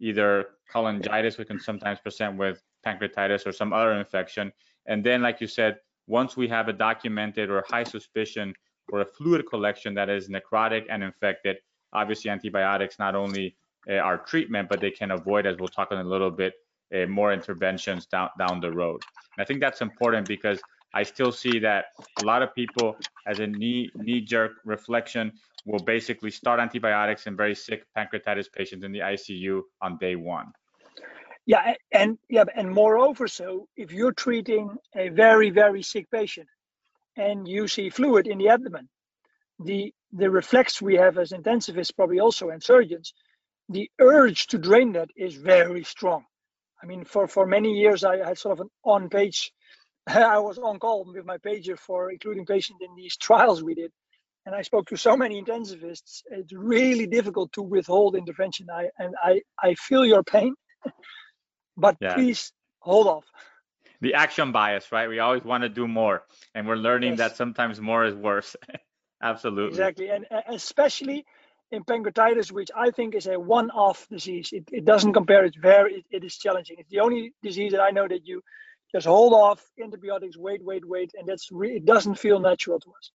either 0.00 0.46
cholangitis, 0.74 1.38
we 1.38 1.44
can 1.44 1.60
sometimes 1.60 2.00
present 2.00 2.36
with 2.36 2.60
pancreatitis 2.84 3.46
or 3.46 3.52
some 3.52 3.72
other 3.72 3.92
infection. 3.92 4.52
And 4.86 5.04
then, 5.04 5.22
like 5.22 5.40
you 5.40 5.46
said, 5.46 5.78
once 6.08 6.36
we 6.36 6.48
have 6.48 6.68
a 6.68 6.72
documented 6.72 7.48
or 7.48 7.64
high 7.68 7.84
suspicion 7.84 8.54
for 8.88 9.00
a 9.00 9.04
fluid 9.04 9.46
collection 9.48 9.94
that 9.94 10.10
is 10.10 10.28
necrotic 10.28 10.86
and 10.90 11.02
infected, 11.02 11.58
obviously 11.92 12.30
antibiotics 12.30 12.98
not 12.98 13.14
only 13.14 13.56
uh, 13.88 13.94
are 13.94 14.18
treatment, 14.18 14.68
but 14.68 14.80
they 14.80 14.90
can 14.90 15.10
avoid, 15.10 15.46
as 15.46 15.56
we'll 15.58 15.68
talk 15.68 15.92
in 15.92 15.98
a 15.98 16.04
little 16.04 16.30
bit, 16.30 16.54
uh, 16.94 17.06
more 17.06 17.32
interventions 17.32 18.06
down 18.06 18.30
down 18.38 18.60
the 18.60 18.70
road. 18.70 19.00
And 19.36 19.42
I 19.42 19.44
think 19.44 19.60
that's 19.60 19.80
important 19.80 20.28
because 20.28 20.60
I 20.94 21.02
still 21.02 21.32
see 21.32 21.58
that 21.60 21.86
a 22.22 22.24
lot 22.24 22.42
of 22.42 22.54
people, 22.54 22.96
as 23.26 23.40
a 23.40 23.46
knee 23.46 23.90
knee 23.94 24.20
jerk 24.20 24.52
reflection, 24.64 25.32
will 25.64 25.80
basically 25.80 26.30
start 26.30 26.60
antibiotics 26.60 27.26
in 27.26 27.36
very 27.36 27.54
sick 27.54 27.84
pancreatitis 27.96 28.50
patients 28.52 28.84
in 28.84 28.92
the 28.92 29.00
ICU 29.00 29.62
on 29.82 29.98
day 29.98 30.16
one. 30.16 30.52
Yeah, 31.44 31.74
and 31.92 32.18
yeah, 32.28 32.44
and 32.54 32.70
moreover, 32.70 33.28
so 33.28 33.68
if 33.76 33.92
you're 33.92 34.12
treating 34.12 34.76
a 34.96 35.08
very 35.10 35.50
very 35.50 35.82
sick 35.82 36.10
patient 36.10 36.48
and 37.16 37.46
you 37.46 37.68
see 37.68 37.88
fluid 37.90 38.26
in 38.26 38.38
the 38.38 38.48
abdomen, 38.48 38.88
the 39.58 39.92
the 40.12 40.30
reflex 40.30 40.80
we 40.80 40.94
have 40.94 41.18
as 41.18 41.32
intensivists, 41.32 41.94
probably 41.94 42.20
also 42.20 42.50
and 42.50 42.62
surgeons, 42.62 43.12
the 43.68 43.90
urge 44.00 44.46
to 44.48 44.58
drain 44.58 44.92
that 44.92 45.10
is 45.16 45.34
very 45.34 45.84
strong. 45.84 46.24
I 46.82 46.86
mean, 46.86 47.04
for 47.04 47.26
for 47.26 47.46
many 47.46 47.72
years, 47.72 48.04
I 48.04 48.18
had 48.18 48.38
sort 48.38 48.58
of 48.58 48.60
an 48.60 48.70
on-page. 48.84 49.52
I 50.06 50.38
was 50.38 50.58
on 50.58 50.78
call 50.78 51.04
with 51.04 51.24
my 51.24 51.38
pager 51.38 51.78
for 51.78 52.10
including 52.10 52.46
patients 52.46 52.80
in 52.80 52.94
these 52.94 53.16
trials 53.16 53.62
we 53.62 53.74
did, 53.74 53.90
and 54.44 54.54
I 54.54 54.62
spoke 54.62 54.86
to 54.88 54.96
so 54.96 55.16
many 55.16 55.42
intensivists. 55.42 56.22
It's 56.30 56.52
really 56.52 57.06
difficult 57.06 57.52
to 57.52 57.62
withhold 57.62 58.14
intervention. 58.14 58.66
I 58.72 58.88
and 58.98 59.14
I 59.22 59.40
I 59.62 59.74
feel 59.74 60.04
your 60.04 60.22
pain, 60.22 60.54
but 61.76 61.96
yeah. 62.00 62.14
please 62.14 62.52
hold 62.80 63.06
off. 63.06 63.24
The 64.02 64.14
action 64.14 64.52
bias, 64.52 64.92
right? 64.92 65.08
We 65.08 65.20
always 65.20 65.42
want 65.42 65.62
to 65.62 65.70
do 65.70 65.88
more, 65.88 66.22
and 66.54 66.68
we're 66.68 66.76
learning 66.76 67.12
yes. 67.12 67.18
that 67.18 67.36
sometimes 67.36 67.80
more 67.80 68.04
is 68.04 68.14
worse. 68.14 68.54
Absolutely. 69.30 69.68
Exactly, 69.68 70.08
and 70.10 70.26
especially 70.48 71.24
in 71.72 71.82
pancreatitis, 71.82 72.52
which 72.52 72.70
I 72.76 72.90
think 72.90 73.14
is 73.14 73.26
a 73.26 73.38
one-off 73.38 74.06
disease. 74.08 74.50
It, 74.52 74.64
it 74.72 74.84
doesn't 74.84 75.12
compare. 75.12 75.44
It's 75.44 75.56
very. 75.56 75.96
It, 75.96 76.04
it 76.10 76.24
is 76.24 76.36
challenging. 76.36 76.76
It's 76.78 76.90
the 76.90 77.00
only 77.00 77.32
disease 77.42 77.72
that 77.72 77.80
I 77.80 77.90
know 77.90 78.06
that 78.06 78.26
you 78.26 78.42
just 78.92 79.06
hold 79.06 79.32
off 79.32 79.60
antibiotics, 79.82 80.36
wait, 80.36 80.62
wait, 80.64 80.84
wait, 80.86 81.10
and 81.18 81.28
that's 81.28 81.50
re- 81.50 81.76
it 81.76 81.84
doesn't 81.84 82.16
feel 82.16 82.38
natural 82.38 82.78
to 82.80 82.90
us. 82.90 83.10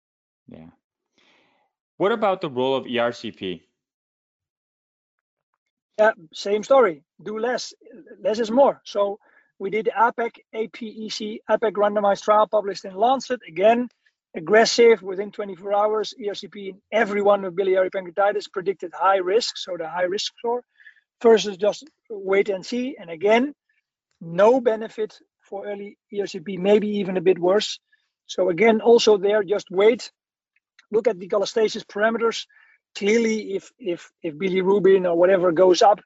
Yeah. 0.48 0.70
What 1.98 2.12
about 2.12 2.40
the 2.40 2.48
role 2.48 2.74
of 2.74 2.84
ERCP? 2.84 3.60
Yeah, 5.98 6.12
same 6.32 6.62
story. 6.62 7.02
Do 7.22 7.38
less. 7.38 7.74
Less 8.22 8.38
is 8.38 8.50
more. 8.50 8.80
So 8.84 9.18
we 9.58 9.68
did 9.68 9.86
the 9.86 9.90
APEC, 9.90 10.36
APEC, 10.54 11.40
APEC 11.50 11.72
randomized 11.72 12.22
trial 12.22 12.46
published 12.46 12.84
in 12.84 12.94
Lancet. 12.94 13.40
Again, 13.46 13.88
aggressive 14.36 15.02
within 15.02 15.30
24 15.32 15.74
hours. 15.74 16.14
ERCP 16.20 16.70
in 16.70 16.80
everyone 16.92 17.42
with 17.42 17.56
biliary 17.56 17.90
pancreatitis 17.90 18.50
predicted 18.52 18.92
high 18.94 19.18
risk, 19.18 19.56
so 19.56 19.76
the 19.78 19.88
high 19.88 20.04
risk 20.04 20.32
score, 20.38 20.62
versus 21.22 21.56
just 21.56 21.84
wait 22.10 22.48
and 22.48 22.64
see. 22.64 22.96
And 23.00 23.10
again, 23.10 23.54
no 24.20 24.60
benefit 24.60 25.14
for 25.42 25.66
early 25.66 25.98
ERCP, 26.12 26.58
maybe 26.58 26.88
even 27.00 27.16
a 27.16 27.22
bit 27.22 27.38
worse. 27.38 27.78
So 28.26 28.50
again, 28.50 28.80
also 28.80 29.16
there, 29.18 29.42
just 29.42 29.68
wait 29.70 30.10
look 30.90 31.08
at 31.08 31.18
the 31.18 31.28
cholestasis 31.28 31.84
parameters. 31.84 32.46
Clearly, 32.96 33.54
if 33.54 33.70
if 33.78 34.10
if 34.22 34.34
bilirubin 34.34 35.06
or 35.06 35.16
whatever 35.16 35.52
goes 35.52 35.82
up, 35.82 36.00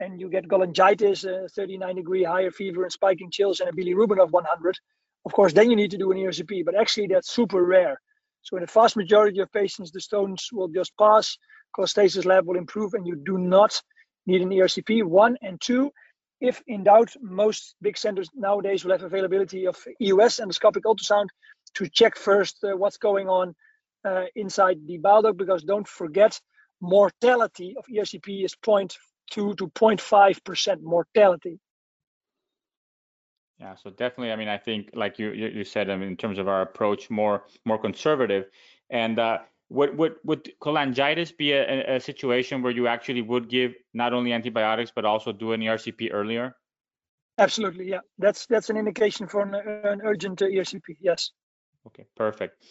and 0.00 0.20
you 0.20 0.30
get 0.30 0.48
cholangitis, 0.48 1.26
uh, 1.26 1.48
39 1.54 1.96
degree 1.96 2.24
higher 2.24 2.50
fever 2.50 2.84
and 2.84 2.92
spiking 2.92 3.30
chills, 3.30 3.60
and 3.60 3.68
a 3.68 3.72
bilirubin 3.72 4.20
of 4.22 4.32
100, 4.32 4.76
of 5.24 5.32
course, 5.32 5.52
then 5.52 5.70
you 5.70 5.76
need 5.76 5.90
to 5.92 5.98
do 5.98 6.10
an 6.10 6.18
ERCP. 6.18 6.64
But 6.64 6.74
actually, 6.74 7.08
that's 7.08 7.30
super 7.30 7.64
rare. 7.64 8.00
So 8.42 8.56
in 8.56 8.62
the 8.62 8.72
vast 8.72 8.96
majority 8.96 9.40
of 9.40 9.52
patients, 9.52 9.92
the 9.92 10.00
stones 10.00 10.48
will 10.52 10.68
just 10.68 10.92
pass, 10.98 11.36
cholestasis 11.76 12.24
lab 12.24 12.46
will 12.46 12.56
improve, 12.56 12.94
and 12.94 13.06
you 13.06 13.16
do 13.16 13.38
not 13.38 13.80
need 14.26 14.42
an 14.42 14.50
ERCP. 14.50 15.04
One 15.04 15.36
and 15.42 15.60
two, 15.60 15.92
if 16.40 16.60
in 16.66 16.84
doubt, 16.84 17.14
most 17.20 17.76
big 17.80 17.96
centers 17.96 18.28
nowadays 18.34 18.84
will 18.84 18.92
have 18.92 19.04
availability 19.04 19.66
of 19.66 19.76
EUS 20.00 20.40
endoscopic 20.40 20.82
ultrasound 20.82 21.28
to 21.74 21.88
check 21.88 22.16
first 22.16 22.58
uh, 22.64 22.76
what's 22.76 22.98
going 22.98 23.28
on 23.28 23.54
uh, 24.04 24.24
inside 24.34 24.78
the 24.86 24.98
bile 24.98 25.22
duct 25.22 25.38
because 25.38 25.62
don't 25.62 25.86
forget 25.86 26.40
mortality 26.80 27.76
of 27.78 27.84
ERCP 27.86 28.44
is 28.44 28.56
0.2 28.56 28.90
to 29.30 29.68
0.5 29.68 30.44
percent 30.44 30.82
mortality. 30.82 31.60
Yeah, 33.58 33.76
so 33.76 33.90
definitely, 33.90 34.32
I 34.32 34.36
mean, 34.36 34.48
I 34.48 34.58
think 34.58 34.90
like 34.94 35.18
you 35.18 35.32
you 35.32 35.64
said, 35.64 35.88
I 35.90 35.96
mean, 35.96 36.08
in 36.08 36.16
terms 36.16 36.38
of 36.38 36.48
our 36.48 36.62
approach, 36.62 37.10
more 37.10 37.44
more 37.64 37.78
conservative, 37.78 38.46
and 38.90 39.18
uh, 39.18 39.38
would 39.68 39.96
would 39.96 40.14
would 40.24 40.52
cholangitis 40.60 41.36
be 41.36 41.52
a, 41.52 41.96
a 41.96 42.00
situation 42.00 42.62
where 42.62 42.72
you 42.72 42.86
actually 42.86 43.22
would 43.22 43.48
give 43.48 43.74
not 43.94 44.12
only 44.12 44.32
antibiotics 44.32 44.92
but 44.94 45.04
also 45.04 45.32
do 45.32 45.52
an 45.52 45.60
ERCP 45.60 46.10
earlier? 46.12 46.56
Absolutely, 47.38 47.88
yeah. 47.88 48.00
That's 48.18 48.46
that's 48.46 48.70
an 48.70 48.76
indication 48.76 49.26
for 49.26 49.42
an, 49.42 49.54
an 49.54 50.00
urgent 50.04 50.40
ERCP. 50.40 50.96
Yes. 51.00 51.30
Okay, 51.86 52.04
perfect. 52.16 52.62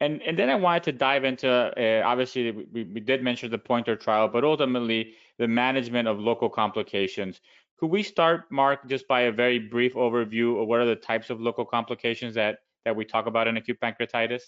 And 0.00 0.22
and 0.22 0.38
then 0.38 0.50
I 0.50 0.54
wanted 0.54 0.84
to 0.84 0.92
dive 0.92 1.24
into 1.24 1.48
uh, 1.48 2.02
obviously 2.04 2.50
we, 2.50 2.84
we 2.84 3.00
did 3.00 3.22
mention 3.22 3.50
the 3.50 3.58
pointer 3.58 3.96
trial, 3.96 4.28
but 4.28 4.44
ultimately 4.44 5.14
the 5.38 5.48
management 5.48 6.08
of 6.08 6.18
local 6.18 6.48
complications. 6.48 7.40
Could 7.78 7.90
we 7.90 8.02
start, 8.02 8.50
Mark, 8.50 8.88
just 8.88 9.06
by 9.06 9.22
a 9.22 9.32
very 9.32 9.58
brief 9.58 9.94
overview 9.94 10.60
of 10.60 10.68
what 10.68 10.80
are 10.80 10.86
the 10.86 10.96
types 10.96 11.30
of 11.30 11.40
local 11.40 11.64
complications 11.64 12.34
that 12.34 12.58
that 12.84 12.96
we 12.96 13.04
talk 13.04 13.26
about 13.26 13.46
in 13.46 13.56
acute 13.56 13.78
pancreatitis? 13.80 14.42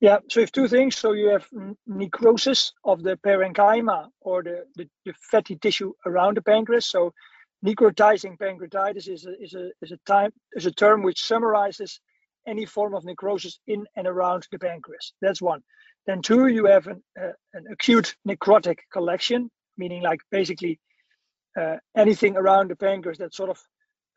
Yeah, 0.00 0.18
so 0.30 0.40
you 0.40 0.44
have 0.44 0.52
two 0.52 0.68
things. 0.68 0.96
So 0.96 1.12
you 1.12 1.28
have 1.28 1.46
necrosis 1.86 2.72
of 2.84 3.02
the 3.02 3.16
parenchyma 3.16 4.08
or 4.20 4.42
the, 4.42 4.64
the, 4.76 4.88
the 5.04 5.12
fatty 5.30 5.56
tissue 5.56 5.92
around 6.06 6.36
the 6.36 6.42
pancreas. 6.42 6.86
So 6.86 7.12
necrotizing 7.64 8.38
pancreatitis 8.38 9.08
is 9.08 9.26
a, 9.26 9.42
is 9.42 9.54
a, 9.54 9.70
is 9.82 9.92
a, 9.92 9.98
time, 10.06 10.30
is 10.52 10.66
a 10.66 10.72
term 10.72 11.02
which 11.02 11.24
summarizes 11.24 12.00
any 12.46 12.64
form 12.64 12.94
of 12.94 13.04
necrosis 13.04 13.58
in 13.66 13.84
and 13.96 14.06
around 14.06 14.46
the 14.52 14.58
pancreas. 14.58 15.12
That's 15.20 15.42
one. 15.42 15.62
Then 16.06 16.22
two, 16.22 16.46
you 16.46 16.66
have 16.66 16.86
an, 16.86 17.02
uh, 17.20 17.32
an 17.54 17.64
acute 17.70 18.14
necrotic 18.26 18.78
collection, 18.92 19.50
meaning 19.76 20.02
like 20.02 20.20
basically 20.30 20.78
anything 21.96 22.36
around 22.36 22.70
the 22.70 22.76
pancreas 22.76 23.18
that 23.18 23.34
sort 23.34 23.50
of 23.50 23.60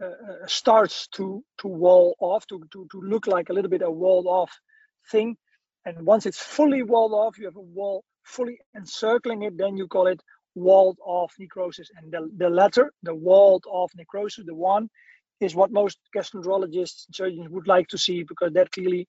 uh, 0.02 0.08
uh, 0.08 0.48
starts 0.48 1.08
to 1.10 1.44
to 1.60 1.68
wall 1.68 2.16
off, 2.20 2.46
to, 2.48 2.64
to 2.72 2.88
to 2.92 3.02
look 3.02 3.28
like 3.28 3.50
a 3.50 3.54
little 3.54 3.70
bit 3.70 3.82
a 3.82 3.92
walled 3.92 4.26
off 4.26 4.52
thing. 5.12 5.38
And 5.86 6.06
once 6.06 6.26
it's 6.26 6.42
fully 6.42 6.84
walled 6.84 7.14
off, 7.14 7.38
you 7.38 7.46
have 7.46 7.56
a 7.56 7.62
wall 7.62 8.04
fully 8.24 8.60
encircling 8.76 9.44
it. 9.44 9.58
Then 9.58 9.78
you 9.78 9.88
call 9.88 10.08
it 10.08 10.22
walled 10.56 10.98
off 11.04 11.34
necrosis. 11.40 11.90
And 11.98 12.12
the, 12.12 12.30
the 12.38 12.50
latter, 12.50 12.92
the 13.04 13.16
walled 13.16 13.64
off 13.68 13.92
necrosis, 13.96 14.46
the 14.46 14.56
one 14.56 14.90
is 15.40 15.56
what 15.56 15.72
most 15.72 15.98
gastroenterologists 16.16 17.08
and 17.08 17.16
surgeons 17.16 17.50
would 17.50 17.68
like 17.68 17.88
to 17.88 17.98
see 17.98 18.24
because 18.24 18.54
that 18.54 18.72
clearly 18.72 19.08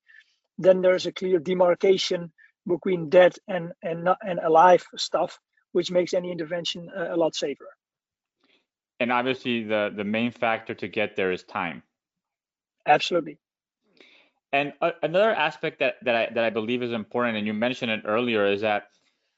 then 0.58 0.80
there's 0.80 1.06
a 1.06 1.12
clear 1.12 1.38
demarcation 1.38 2.32
between 2.66 3.08
dead 3.08 3.34
and 3.48 3.72
and 3.82 4.08
and 4.22 4.38
alive 4.40 4.84
stuff 4.96 5.38
which 5.72 5.90
makes 5.90 6.14
any 6.14 6.30
intervention 6.30 6.88
a 6.96 7.16
lot 7.16 7.34
safer 7.34 7.68
and 9.02 9.12
obviously 9.12 9.62
the 9.64 9.92
the 9.96 10.04
main 10.04 10.30
factor 10.30 10.74
to 10.74 10.88
get 10.88 11.16
there 11.16 11.32
is 11.32 11.42
time 11.44 11.82
absolutely 12.86 13.38
and 14.52 14.72
uh, 14.80 14.90
another 15.02 15.32
aspect 15.32 15.78
that 15.78 15.94
that 16.02 16.14
I, 16.14 16.24
that 16.34 16.44
I 16.44 16.50
believe 16.50 16.82
is 16.82 16.92
important 16.92 17.36
and 17.36 17.46
you 17.46 17.54
mentioned 17.54 17.90
it 17.90 18.02
earlier 18.04 18.46
is 18.46 18.60
that 18.62 18.84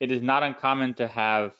it 0.00 0.11
is 0.11 0.22
not 0.22 0.42
uncommon 0.42 0.94
to 0.94 1.09
have 1.09 1.53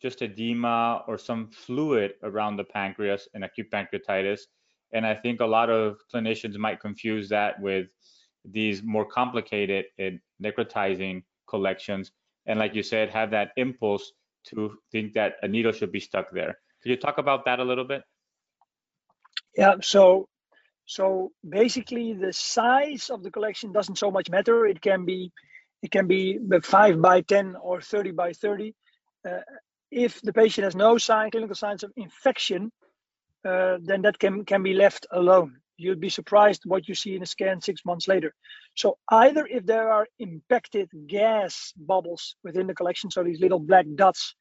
just 0.00 0.22
edema 0.22 1.04
or 1.06 1.16
some 1.18 1.48
fluid 1.48 2.14
around 2.22 2.56
the 2.56 2.64
pancreas 2.64 3.28
in 3.34 3.44
acute 3.44 3.70
pancreatitis 3.70 4.40
and 4.92 5.06
I 5.06 5.14
think 5.14 5.40
a 5.40 5.46
lot 5.46 5.70
of 5.70 5.98
clinicians 6.12 6.56
might 6.56 6.80
confuse 6.80 7.28
that 7.30 7.60
with 7.60 7.86
these 8.44 8.82
more 8.82 9.06
complicated 9.06 9.86
necrotizing 10.42 11.22
collections. 11.48 12.12
And 12.46 12.58
like 12.58 12.74
you 12.74 12.82
said, 12.82 13.08
have 13.10 13.30
that 13.30 13.52
impulse 13.56 14.12
to 14.48 14.76
think 14.90 15.14
that 15.14 15.36
a 15.42 15.48
needle 15.48 15.72
should 15.72 15.92
be 15.92 16.00
stuck 16.00 16.30
there. 16.32 16.58
Could 16.82 16.90
you 16.90 16.96
talk 16.96 17.18
about 17.18 17.44
that 17.44 17.60
a 17.60 17.64
little 17.64 17.84
bit? 17.84 18.02
Yeah, 19.56 19.74
so 19.82 20.28
so 20.86 21.30
basically 21.48 22.12
the 22.12 22.32
size 22.32 23.10
of 23.10 23.22
the 23.22 23.30
collection 23.30 23.72
doesn't 23.72 23.96
so 23.96 24.10
much 24.10 24.30
matter. 24.30 24.66
It 24.66 24.80
can 24.80 25.04
be 25.04 25.32
it 25.82 25.90
can 25.90 26.06
be 26.06 26.38
five 26.62 27.00
by 27.02 27.22
10 27.22 27.56
or 27.60 27.80
30 27.80 28.12
by 28.12 28.32
30. 28.32 28.74
Uh, 29.28 29.38
if 29.90 30.20
the 30.22 30.32
patient 30.32 30.64
has 30.64 30.76
no 30.76 30.96
sign, 30.96 31.30
clinical 31.30 31.56
signs 31.56 31.82
of 31.82 31.92
infection, 31.96 32.70
uh, 33.44 33.78
then 33.82 34.02
that 34.02 34.18
can, 34.18 34.44
can 34.44 34.62
be 34.62 34.74
left 34.74 35.06
alone. 35.10 35.56
You'd 35.76 36.00
be 36.00 36.08
surprised 36.08 36.62
what 36.64 36.88
you 36.88 36.94
see 36.94 37.16
in 37.16 37.22
a 37.22 37.26
scan 37.26 37.60
six 37.60 37.84
months 37.84 38.06
later. 38.06 38.32
So 38.76 38.98
either 39.10 39.46
if 39.46 39.66
there 39.66 39.90
are 39.90 40.06
impacted 40.20 40.88
gas 41.08 41.72
bubbles 41.76 42.36
within 42.44 42.68
the 42.68 42.74
collection, 42.74 43.10
so 43.10 43.24
these 43.24 43.40
little 43.40 43.58
black 43.58 43.86
dots, 43.96 44.36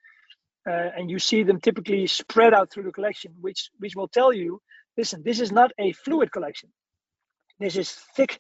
uh, 0.70 0.90
and 0.98 1.10
you 1.10 1.20
see 1.20 1.44
them 1.44 1.60
typically 1.60 2.08
spread 2.08 2.54
out 2.54 2.72
through 2.72 2.84
the 2.84 2.92
collection, 2.92 3.34
which 3.42 3.70
which 3.80 3.96
will 3.96 4.08
tell 4.08 4.34
you, 4.34 4.62
listen, 4.98 5.24
this 5.24 5.40
is 5.40 5.52
not 5.52 5.72
a 5.80 5.92
fluid 5.94 6.32
collection. 6.32 6.70
This 7.60 7.78
is 7.78 7.92
thick 8.16 8.40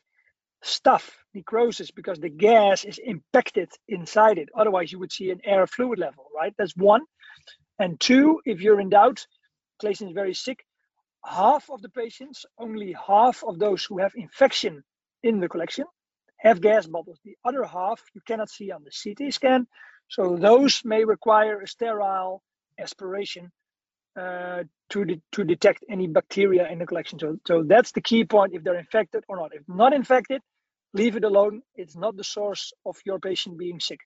stuff, 0.64 1.24
necrosis, 1.34 1.92
because 1.92 2.20
the 2.20 2.30
gas 2.30 2.84
is 2.86 3.00
impacted 3.04 3.70
inside 3.88 4.38
it. 4.38 4.50
Otherwise, 4.56 4.92
you 4.92 5.00
would 5.00 5.12
see 5.12 5.32
an 5.32 5.42
air 5.44 5.66
fluid 5.68 6.00
level, 6.00 6.28
right? 6.36 6.54
That's 6.58 6.76
one. 6.76 7.02
And 7.80 8.00
two, 8.00 8.42
if 8.46 8.62
you're 8.62 8.80
in 8.80 8.90
doubt, 8.90 9.26
collection 9.80 10.08
is 10.08 10.14
very 10.14 10.34
sick. 10.34 10.64
Half 11.26 11.70
of 11.70 11.82
the 11.82 11.90
patients, 11.90 12.46
only 12.60 12.96
half 13.08 13.44
of 13.44 13.60
those 13.60 13.84
who 13.86 14.00
have 14.00 14.14
infection 14.16 14.84
in 15.24 15.40
the 15.40 15.50
collection, 15.50 15.86
have 16.38 16.62
gas 16.62 16.88
bubbles. 16.88 17.20
The 17.24 17.36
other 17.46 17.64
half 17.64 18.02
you 18.14 18.22
cannot 18.26 18.50
see 18.50 18.72
on 18.72 18.84
the 18.84 18.92
CT 18.92 19.34
scan. 19.34 19.68
So 20.12 20.36
those 20.36 20.82
may 20.84 21.06
require 21.06 21.62
a 21.62 21.68
sterile 21.68 22.44
aspiration 22.78 23.50
uh, 24.20 24.64
to, 24.90 25.06
de- 25.06 25.22
to 25.32 25.46
detect 25.46 25.86
any 25.90 26.08
bacteria 26.08 26.70
in 26.70 26.80
the 26.80 26.86
collection. 26.86 27.18
So, 27.18 27.38
so 27.48 27.64
that's 27.64 27.94
the 27.94 28.02
key 28.02 28.26
point 28.26 28.54
if 28.54 28.62
they're 28.62 28.78
infected 28.78 29.24
or 29.30 29.38
not. 29.38 29.56
If 29.56 29.64
not 29.70 29.94
infected, 29.94 30.42
leave 30.94 31.16
it 31.16 31.24
alone. 31.24 31.62
It's 31.76 31.96
not 31.96 32.18
the 32.18 32.26
source 32.26 32.74
of 32.86 32.98
your 33.06 33.20
patient 33.20 33.58
being 33.58 33.80
sick. 33.80 34.00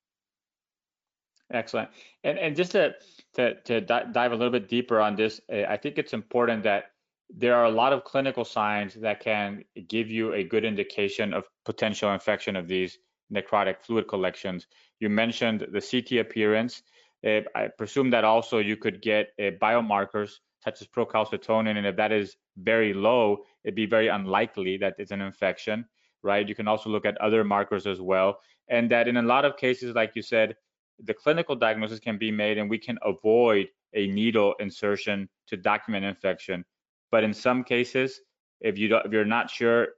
Excellent. 1.52 1.90
And 2.24 2.40
and 2.40 2.56
just 2.56 2.72
to 2.72 2.94
to 3.36 3.60
to 3.62 3.82
dive 3.82 4.32
a 4.32 4.36
little 4.36 4.52
bit 4.52 4.68
deeper 4.68 5.00
on 5.00 5.16
this, 5.16 5.42
I 5.50 5.78
think 5.78 6.00
it's 6.00 6.14
important 6.14 6.64
that 6.64 6.86
there 7.30 7.56
are 7.56 7.66
a 7.66 7.72
lot 7.72 7.94
of 7.94 8.04
clinical 8.04 8.46
signs 8.46 8.96
that 8.96 9.20
can 9.20 9.64
give 9.88 10.10
you 10.10 10.34
a 10.34 10.44
good 10.44 10.66
indication 10.66 11.34
of 11.34 11.44
potential 11.64 12.12
infection 12.14 12.56
of 12.56 12.68
these 12.68 12.98
necrotic 13.32 13.78
fluid 13.82 14.08
collections. 14.08 14.68
You 15.00 15.10
mentioned 15.10 15.68
the 15.72 15.82
CT 15.82 16.20
appearance. 16.20 16.84
Uh, 17.26 17.42
I 17.56 17.68
presume 17.68 18.10
that 18.12 18.24
also 18.24 18.60
you 18.60 18.78
could 18.78 19.02
get 19.02 19.30
uh, 19.40 19.52
biomarkers 19.62 20.40
such 20.64 20.82
as 20.82 20.88
procalcitonin, 20.88 21.78
and 21.78 21.86
if 21.86 21.96
that 21.96 22.12
is 22.12 22.38
very 22.58 22.94
low, 22.94 23.44
it'd 23.64 23.76
be 23.76 23.86
very 23.86 24.08
unlikely 24.08 24.78
that 24.78 24.96
it's 24.98 25.12
an 25.12 25.22
infection, 25.22 25.86
right? 26.24 26.48
You 26.48 26.56
can 26.56 26.68
also 26.68 26.90
look 26.90 27.06
at 27.06 27.18
other 27.20 27.44
markers 27.44 27.86
as 27.86 28.02
well, 28.02 28.40
and 28.68 28.90
that 28.92 29.08
in 29.08 29.18
a 29.18 29.22
lot 29.22 29.46
of 29.46 29.58
cases, 29.58 29.94
like 29.94 30.14
you 30.16 30.22
said, 30.22 30.56
the 31.04 31.14
clinical 31.14 31.56
diagnosis 31.56 32.00
can 32.00 32.18
be 32.18 32.32
made 32.32 32.58
and 32.58 32.70
we 32.70 32.78
can 32.78 32.98
avoid 33.04 33.68
a 33.94 34.08
needle 34.08 34.56
insertion 34.60 35.30
to 35.48 35.58
document 35.58 36.06
infection. 36.06 36.64
But 37.12 37.24
in 37.24 37.34
some 37.34 37.64
cases, 37.64 38.22
if 38.62 38.78
you 38.78 38.88
don't, 38.88 39.06
if 39.06 39.12
you're 39.12 39.26
not 39.26 39.50
sure, 39.50 39.90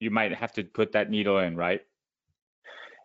you 0.00 0.10
might 0.10 0.34
have 0.34 0.52
to 0.54 0.64
put 0.64 0.92
that 0.92 1.10
needle 1.10 1.38
in, 1.38 1.56
right? 1.56 1.82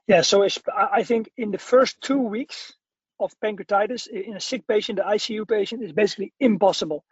Yeah. 0.07 0.21
So 0.21 0.47
I 0.75 1.03
think 1.03 1.31
in 1.37 1.51
the 1.51 1.57
first 1.57 2.01
two 2.01 2.19
weeks 2.19 2.73
of 3.19 3.33
pancreatitis 3.43 4.07
in 4.07 4.35
a 4.35 4.39
sick 4.39 4.67
patient, 4.67 4.97
the 4.97 5.03
ICU 5.03 5.47
patient, 5.47 5.83
is 5.83 5.93
basically 5.93 6.33
impossible 6.39 7.03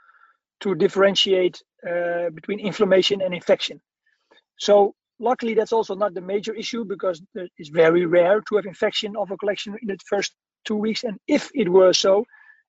to 0.62 0.75
differentiate 0.75 1.62
uh, 1.88 2.29
between 2.29 2.60
inflammation 2.60 3.21
and 3.21 3.34
infection. 3.34 3.82
So 4.58 4.95
Luckily, 5.19 5.53
that's 5.53 5.71
also 5.71 5.95
not 5.95 6.13
the 6.13 6.21
major 6.21 6.53
issue 6.53 6.84
because 6.86 7.21
it's 7.34 7.69
very 7.69 8.06
rare 8.06 8.41
to 8.41 8.56
have 8.56 8.65
infection 8.65 9.15
of 9.15 9.32
a 9.32 9.38
collection 9.38 9.77
in 9.82 9.88
the 9.88 9.97
first 10.06 10.34
two 10.65 10.75
weeks. 10.75 11.03
And 11.03 11.17
if 11.27 11.49
it 11.53 11.69
were 11.69 11.93
so, 11.93 12.25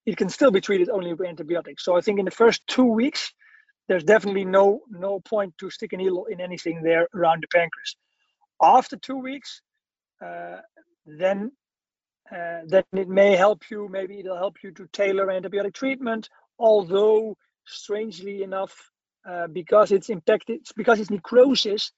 it 0.07 0.17
can 0.17 0.29
still 0.29 0.51
be 0.51 0.61
treated 0.61 0.91
only 0.91 1.13
with 1.15 1.27
antibiotics. 1.27 1.85
So 1.85 1.97
I 1.97 2.01
think 2.01 2.19
in 2.19 2.27
the 2.27 2.31
first 2.31 2.63
two 2.69 2.85
weeks, 2.85 3.33
there's 3.89 4.05
definitely 4.05 4.45
no 4.45 4.83
no 4.89 5.21
point 5.21 5.55
to 5.59 5.71
stick 5.71 5.93
a 5.95 5.97
needle 5.97 6.27
in 6.27 6.41
anything 6.41 6.83
there 6.83 7.09
around 7.15 7.43
the 7.43 7.49
pancreas. 7.49 7.97
After 8.63 8.97
two 8.97 9.17
weeks, 9.17 9.61
then 11.07 11.53
uh, 12.33 12.61
then 12.67 12.85
it 12.93 13.09
may 13.09 13.37
help 13.37 13.71
you. 13.71 13.89
Maybe 13.91 14.21
it'll 14.21 14.37
help 14.37 14.57
you 14.63 14.71
to 14.73 14.87
tailor 14.93 15.27
antibiotic 15.27 15.75
treatment. 15.75 16.29
Although 16.59 17.37
strangely 17.67 18.43
enough, 18.43 18.75
uh, 19.29 19.47
because 19.49 19.93
it's 19.93 20.09
impacted, 20.09 20.61
because 20.77 21.01
it's 21.01 21.11
necrosis, 21.11 21.93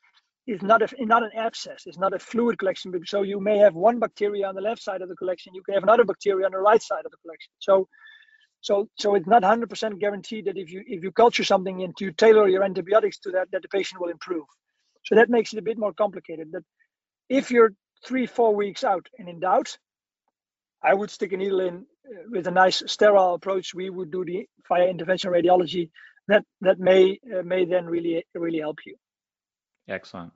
is 0.47 0.63
not 0.63 0.83
a 0.83 1.05
not 1.05 1.23
an 1.23 1.31
abscess. 1.37 1.85
It's 1.87 1.99
not 1.99 2.15
a 2.15 2.19
fluid 2.19 2.59
collection. 2.59 2.93
So 3.05 3.23
you 3.23 3.41
may 3.41 3.59
have 3.59 3.75
one 3.75 3.99
bacteria 3.99 4.49
on 4.49 4.55
the 4.55 4.61
left 4.61 4.83
side 4.83 5.03
of 5.03 5.09
the 5.09 5.17
collection. 5.17 5.55
You 5.55 5.63
can 5.63 5.75
have 5.75 5.83
another 5.83 6.05
bacteria 6.05 6.47
on 6.47 6.53
the 6.53 6.59
right 6.59 6.83
side 6.83 7.05
of 7.05 7.11
the 7.11 7.19
collection. 7.19 7.53
So, 7.59 7.89
so 8.61 8.89
so 8.99 9.15
it's 9.15 9.27
not 9.27 9.43
100% 9.43 9.99
guaranteed 10.01 10.47
that 10.47 10.57
if 10.57 10.71
you 10.71 10.83
if 10.87 11.03
you 11.03 11.13
culture 11.13 11.45
something 11.45 11.83
and 11.83 11.95
you 12.01 12.13
tailor 12.13 12.49
your 12.49 12.65
antibiotics 12.65 13.19
to 13.21 13.31
that, 13.33 13.49
that 13.53 13.63
the 13.63 13.69
patient 13.69 14.01
will 14.01 14.11
improve. 14.11 14.47
So 15.05 15.15
that 15.15 15.31
makes 15.31 15.53
it 15.53 15.59
a 15.59 15.63
bit 15.63 15.79
more 15.79 15.93
complicated. 15.93 16.53
That 16.53 16.65
if 17.29 17.51
you're 17.51 17.73
three, 18.05 18.27
four 18.27 18.55
weeks 18.55 18.85
out 18.85 19.09
and 19.19 19.29
in 19.29 19.41
doubt, 19.41 19.79
I 20.83 20.95
would 20.95 21.11
stick 21.11 21.33
a 21.33 21.37
needle 21.37 21.61
in 21.61 21.87
uh, 22.07 22.23
with 22.31 22.47
a 22.47 22.51
nice 22.51 22.83
sterile 22.87 23.35
approach. 23.35 23.75
We 23.75 23.91
would 23.91 24.11
do 24.11 24.25
the 24.25 24.49
via 24.69 24.89
intervention 24.89 25.33
radiology. 25.33 25.91
That 26.29 26.45
that 26.61 26.79
may 26.79 27.19
uh, 27.35 27.43
may 27.43 27.65
then 27.65 27.87
really 27.87 28.25
really 28.35 28.61
help 28.61 28.79
you. 28.85 28.97
Excellent. 29.89 30.33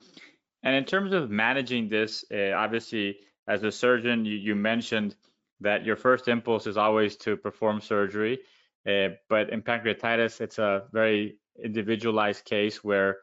And 0.62 0.74
in 0.74 0.84
terms 0.84 1.12
of 1.12 1.30
managing 1.30 1.88
this, 1.88 2.24
uh, 2.32 2.52
obviously, 2.52 3.16
as 3.48 3.62
a 3.62 3.72
surgeon, 3.72 4.24
you, 4.24 4.36
you, 4.36 4.54
mentioned 4.54 5.16
that 5.60 5.84
your 5.84 5.96
first 5.96 6.28
impulse 6.28 6.66
is 6.66 6.76
always 6.76 7.16
to 7.16 7.36
perform 7.36 7.80
surgery. 7.80 8.38
Uh, 8.86 9.08
but 9.28 9.50
in 9.50 9.62
pancreatitis, 9.62 10.40
it's 10.40 10.58
a 10.58 10.84
very 10.92 11.38
individualized 11.62 12.44
case 12.44 12.84
where 12.84 13.18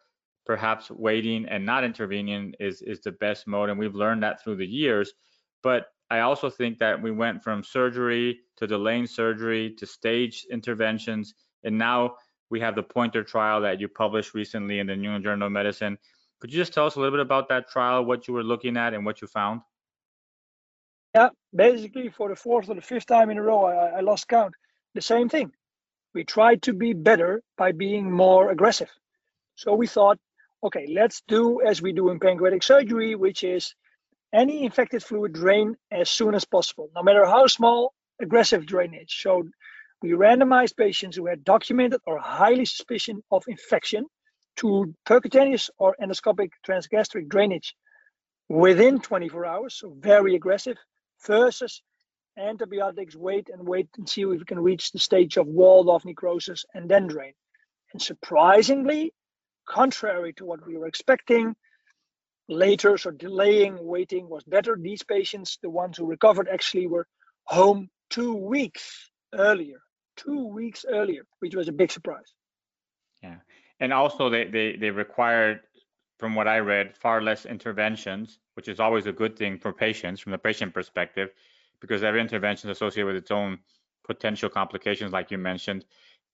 perhaps 0.48 0.90
waiting 0.90 1.46
and 1.46 1.66
not 1.66 1.84
intervening 1.84 2.54
is, 2.60 2.82
is 2.82 3.02
the 3.02 3.12
best 3.12 3.46
mode. 3.46 3.70
And 3.70 3.78
we've 3.78 3.94
learned 3.94 4.24
that 4.24 4.42
through 4.42 4.56
the 4.56 4.66
years. 4.66 5.14
But 5.62 5.88
I 6.10 6.22
also 6.22 6.50
think 6.50 6.80
that 6.80 7.00
we 7.02 7.12
went 7.12 7.44
from 7.44 7.64
surgery 7.64 8.40
to 8.56 8.66
delaying 8.66 9.08
surgery 9.08 9.76
to 9.78 9.86
stage 9.86 10.46
interventions. 10.50 11.36
And 11.64 11.78
now 11.78 12.16
we 12.50 12.62
have 12.62 12.76
the 12.76 12.84
pointer 12.84 13.24
trial 13.24 13.62
that 13.62 13.82
you 13.82 13.90
published 13.90 14.34
recently 14.34 14.80
in 14.80 14.88
the 14.88 14.96
New 14.96 15.10
England 15.10 15.26
Journal 15.26 15.48
of 15.48 15.52
Medicine. 15.52 15.98
Could 16.40 16.54
you 16.54 16.60
just 16.60 16.74
tell 16.74 16.86
us 16.86 16.96
a 16.96 17.00
little 17.00 17.18
bit 17.18 17.26
about 17.26 17.50
that 17.50 17.70
trial, 17.70 18.06
what 18.06 18.28
you 18.28 18.34
were 18.34 18.44
looking 18.44 18.78
at 18.78 18.94
and 18.94 19.06
what 19.06 19.22
you 19.22 19.28
found? 19.28 19.62
Yeah, 21.14 21.30
basically 21.54 22.10
for 22.10 22.30
the 22.30 22.36
fourth 22.36 22.70
or 22.70 22.76
the 22.76 22.82
fifth 22.82 23.08
time 23.08 23.30
in 23.32 23.38
a 23.38 23.42
row, 23.42 23.66
I, 23.66 23.98
I 23.98 24.00
lost 24.02 24.28
count. 24.28 24.54
The 24.94 25.02
same 25.02 25.30
thing. 25.30 25.52
We 26.14 26.24
tried 26.24 26.62
to 26.64 26.74
be 26.74 26.94
better 26.94 27.42
by 27.58 27.74
being 27.74 28.12
more 28.12 28.50
aggressive. 28.50 28.90
So 29.56 29.74
we 29.74 29.88
thought, 29.88 30.20
okay, 30.63 30.88
let's 30.88 31.22
do 31.28 31.62
as 31.62 31.82
we 31.82 31.93
do 31.93 32.10
in 32.10 32.20
pancreatic 32.20 32.63
surgery, 32.63 33.15
which 33.15 33.43
is 33.43 33.74
any 34.34 34.63
infected 34.63 35.04
fluid 35.04 35.34
drain 35.34 35.76
as 35.91 36.10
soon 36.10 36.36
as 36.36 36.46
possible, 36.46 36.89
no 36.96 37.04
matter 37.04 37.26
how 37.26 37.48
small, 37.48 37.93
aggressive 38.22 38.65
drainage. 38.65 39.22
So 39.22 39.43
we 40.02 40.10
randomized 40.12 40.76
patients 40.76 41.15
who 41.15 41.28
had 41.28 41.43
documented 41.43 42.02
or 42.06 42.17
highly 42.17 42.65
suspicion 42.65 43.24
of 43.32 43.43
infection 43.48 44.06
to 44.58 44.93
percutaneous 45.08 45.70
or 45.78 45.96
endoscopic 46.02 46.50
transgastric 46.67 47.30
drainage 47.30 47.76
within 48.50 49.00
24 49.00 49.46
hours, 49.46 49.76
so 49.76 49.93
very 49.98 50.36
aggressive, 50.36 50.78
versus 51.26 51.82
antibiotics, 52.38 53.15
wait 53.15 53.50
and 53.52 53.67
wait 53.67 53.89
and 53.98 54.08
see 54.08 54.22
if 54.22 54.30
we 54.30 54.46
can 54.46 54.60
reach 54.60 54.91
the 54.91 55.00
stage 55.00 55.38
of 55.38 55.48
walled 55.48 55.89
off 55.89 56.06
necrosis 56.06 56.65
and 56.74 56.89
then 56.89 57.08
drain. 57.08 57.34
And 57.93 58.02
surprisingly, 58.02 59.13
contrary 59.67 60.34
to 60.34 60.45
what 60.45 60.65
we 60.65 60.77
were 60.77 60.88
expecting, 60.88 61.56
later, 62.49 62.97
so 62.97 63.12
delaying 63.12 63.77
waiting 63.80 64.30
was 64.30 64.43
better. 64.45 64.77
These 64.80 65.03
patients, 65.03 65.60
the 65.62 65.69
ones 65.69 65.97
who 65.97 66.06
recovered, 66.06 66.47
actually 66.47 66.88
were 66.88 67.08
home 67.43 67.89
two 68.10 68.34
weeks 68.34 69.10
earlier, 69.34 69.80
two 70.15 70.47
weeks 70.47 70.86
earlier, 70.88 71.23
which 71.39 71.56
was 71.56 71.67
a 71.67 71.73
big 71.73 71.91
surprise. 71.91 72.34
Yeah. 73.21 73.36
And 73.80 73.93
also, 73.93 74.30
they, 74.30 74.45
they, 74.45 74.77
they 74.77 74.89
required, 74.89 75.60
from 76.17 76.34
what 76.34 76.47
I 76.47 76.60
read, 76.60 76.95
far 76.97 77.21
less 77.21 77.45
interventions, 77.45 78.39
which 78.56 78.67
is 78.67 78.80
always 78.80 79.06
a 79.06 79.12
good 79.12 79.38
thing 79.38 79.60
for 79.60 79.71
patients 79.71 80.19
from 80.19 80.32
the 80.32 80.38
patient 80.38 80.73
perspective, 80.73 81.30
because 81.80 82.01
every 82.01 82.21
intervention 82.21 82.69
is 82.69 82.77
associated 82.77 83.06
with 83.08 83.17
its 83.17 83.30
own 83.30 83.60
potential 84.06 84.49
complications, 84.49 85.12
like 85.12 85.30
you 85.30 85.38
mentioned. 85.38 85.86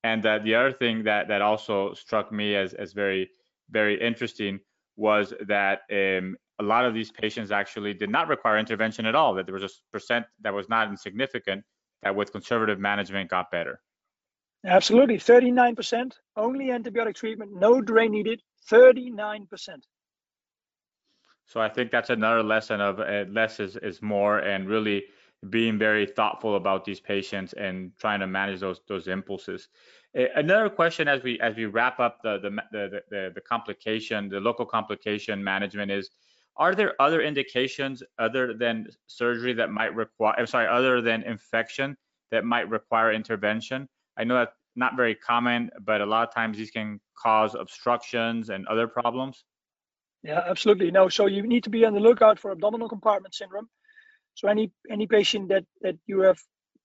And 0.04 0.26
uh, 0.26 0.40
the 0.40 0.56
other 0.56 0.72
thing 0.72 1.04
that, 1.04 1.30
that 1.30 1.42
also 1.42 1.94
struck 1.94 2.32
me 2.32 2.56
as, 2.56 2.74
as 2.74 2.94
very, 2.94 3.30
very 3.70 4.00
interesting 4.00 4.60
was 4.98 5.34
that 5.48 5.82
um, 5.92 6.36
a 6.60 6.64
lot 6.64 6.86
of 6.86 6.94
these 6.94 7.12
patients 7.12 7.52
actually 7.52 7.94
did 7.94 8.10
not 8.10 8.28
require 8.28 8.58
intervention 8.58 9.06
at 9.06 9.16
all, 9.16 9.34
that 9.36 9.46
there 9.46 9.54
was 9.54 9.64
a 9.64 9.70
percent 9.92 10.26
that 10.42 10.54
was 10.54 10.70
not 10.70 10.90
insignificant 10.90 11.64
that 12.04 12.16
with 12.16 12.32
conservative 12.32 12.80
management 12.80 13.30
got 13.30 13.50
better. 13.50 13.80
Absolutely, 14.66 15.18
39%, 15.18 16.14
only 16.38 16.68
antibiotic 16.68 17.16
treatment, 17.16 17.52
no 17.54 17.82
drain 17.82 18.12
needed, 18.12 18.42
39%. 18.70 19.48
So 21.46 21.60
I 21.60 21.68
think 21.68 21.92
that's 21.92 22.10
another 22.10 22.44
lesson 22.44 22.80
of 22.80 23.00
uh, 23.00 23.26
less 23.30 23.60
is, 23.60 23.76
is 23.78 24.02
more 24.02 24.40
and 24.40 24.68
really 24.68 25.04
being 25.50 25.78
very 25.78 26.06
thoughtful 26.06 26.56
about 26.56 26.86
these 26.86 27.00
patients 27.00 27.54
and 27.54 27.92
trying 28.00 28.20
to 28.20 28.28
manage 28.28 28.60
those 28.60 28.82
those 28.88 29.08
impulses. 29.08 29.68
Another 30.14 30.70
question 30.70 31.08
as 31.08 31.24
we 31.24 31.40
as 31.40 31.56
we 31.56 31.66
wrap 31.66 32.00
up 32.00 32.20
the 32.24 32.40
the, 32.40 32.50
the 32.72 33.02
the 33.10 33.32
the 33.36 33.42
complication, 33.42 34.30
the 34.30 34.40
local 34.40 34.66
complication 34.66 35.44
management 35.44 35.92
is 35.92 36.10
are 36.56 36.76
there 36.76 36.94
other 37.02 37.22
indications 37.22 38.04
other 38.20 38.54
than 38.54 38.88
surgery 39.08 39.54
that 39.54 39.72
might 39.72 39.94
require 39.96 40.36
I'm 40.38 40.48
sorry, 40.48 40.68
other 40.68 41.02
than 41.02 41.24
infection 41.24 41.98
that 42.32 42.46
might 42.46 42.70
require 42.70 43.12
intervention? 43.12 43.90
I 44.18 44.24
know 44.24 44.36
that's 44.36 44.56
not 44.76 44.96
very 44.96 45.16
common, 45.16 45.70
but 45.82 46.02
a 46.02 46.06
lot 46.06 46.28
of 46.28 46.34
times 46.34 46.58
these 46.58 46.72
can 46.72 47.00
cause 47.18 47.56
obstructions 47.56 48.50
and 48.50 48.68
other 48.68 48.88
problems. 48.88 49.44
Yeah, 50.24 50.42
absolutely. 50.48 50.90
No, 50.90 51.10
so 51.10 51.26
you 51.26 51.46
need 51.46 51.64
to 51.66 51.70
be 51.70 51.86
on 51.86 51.94
the 51.94 52.00
lookout 52.00 52.40
for 52.40 52.52
abdominal 52.52 52.88
compartment 52.88 53.36
syndrome. 53.36 53.68
So 54.36 54.48
any 54.48 54.72
any 54.90 55.08
patient 55.08 55.50
that 55.50 55.66
that 55.82 55.96
you 56.08 56.22
have 56.22 56.40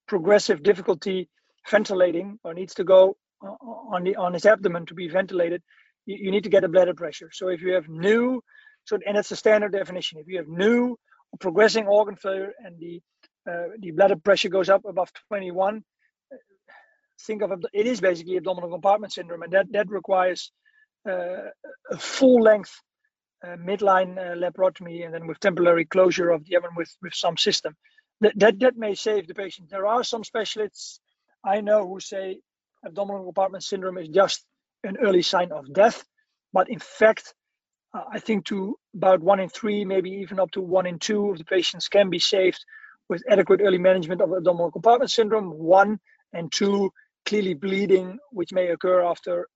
progressive 0.06 0.62
difficulty 0.62 1.28
ventilating 1.70 2.38
or 2.44 2.54
needs 2.54 2.74
to 2.74 2.84
go 2.84 3.16
on 3.42 4.04
the 4.04 4.16
on 4.16 4.32
his 4.34 4.46
abdomen 4.46 4.86
to 4.86 4.94
be 4.94 5.08
ventilated, 5.08 5.62
you, 6.06 6.16
you 6.22 6.30
need 6.30 6.44
to 6.44 6.50
get 6.50 6.64
a 6.64 6.68
bladder 6.68 6.94
pressure. 6.94 7.30
So 7.32 7.48
if 7.48 7.62
you 7.62 7.74
have 7.74 7.88
new, 7.88 8.42
so 8.84 8.98
and 9.06 9.16
it's 9.16 9.30
a 9.30 9.36
standard 9.36 9.72
definition. 9.72 10.18
If 10.18 10.26
you 10.28 10.38
have 10.38 10.48
new 10.48 10.96
progressing 11.40 11.86
organ 11.86 12.16
failure 12.16 12.52
and 12.64 12.78
the 12.78 13.00
uh, 13.50 13.68
the 13.80 13.92
bladder 13.92 14.16
pressure 14.16 14.48
goes 14.48 14.68
up 14.68 14.84
above 14.84 15.10
21, 15.28 15.82
think 17.22 17.42
of 17.42 17.52
it 17.72 17.86
is 17.86 18.00
basically 18.00 18.36
abdominal 18.36 18.70
compartment 18.70 19.12
syndrome, 19.12 19.42
and 19.42 19.52
that 19.52 19.66
that 19.72 19.88
requires 19.90 20.52
uh, 21.08 21.50
a 21.90 21.98
full 21.98 22.42
length 22.42 22.74
uh, 23.44 23.56
midline 23.56 24.18
uh, 24.18 24.34
laparotomy 24.36 25.04
and 25.04 25.14
then 25.14 25.26
with 25.26 25.40
temporary 25.40 25.84
closure 25.84 26.30
of 26.30 26.44
the 26.44 26.56
abdomen 26.56 26.76
with 26.76 26.90
with 27.02 27.14
some 27.14 27.36
system. 27.36 27.74
That, 28.20 28.32
that 28.38 28.60
that 28.60 28.76
may 28.76 28.94
save 28.94 29.26
the 29.26 29.34
patient. 29.34 29.70
There 29.70 29.86
are 29.86 30.04
some 30.04 30.24
specialists 30.24 31.00
I 31.44 31.60
know 31.60 31.86
who 31.86 32.00
say 32.00 32.40
abdominal 32.84 33.24
compartment 33.24 33.64
syndrome 33.64 33.98
is 33.98 34.08
just 34.08 34.44
an 34.84 34.96
early 34.98 35.22
sign 35.22 35.52
of 35.52 35.72
death, 35.72 36.04
but 36.52 36.68
in 36.70 36.78
fact. 36.78 37.34
Uh, 37.94 38.04
I 38.12 38.18
think 38.18 38.44
to 38.46 38.78
about 38.94 39.20
one 39.20 39.40
in 39.40 39.48
three, 39.48 39.84
maybe 39.86 40.10
even 40.10 40.38
up 40.38 40.50
to 40.52 40.60
one 40.60 40.84
in 40.86 40.98
two 40.98 41.30
of 41.30 41.38
the 41.38 41.44
patients 41.44 41.88
can 41.88 42.10
be 42.10 42.18
saved 42.18 42.62
with 43.08 43.22
adequate 43.28 43.62
early 43.62 43.78
management 43.78 44.20
of 44.20 44.30
abdominal 44.30 44.70
compartment 44.70 45.10
syndrome. 45.10 45.50
One 45.58 45.98
and 46.34 46.52
two, 46.52 46.90
clearly 47.24 47.54
bleeding, 47.54 48.18
which 48.30 48.52
may 48.52 48.68
occur 48.68 49.02
after 49.02 49.48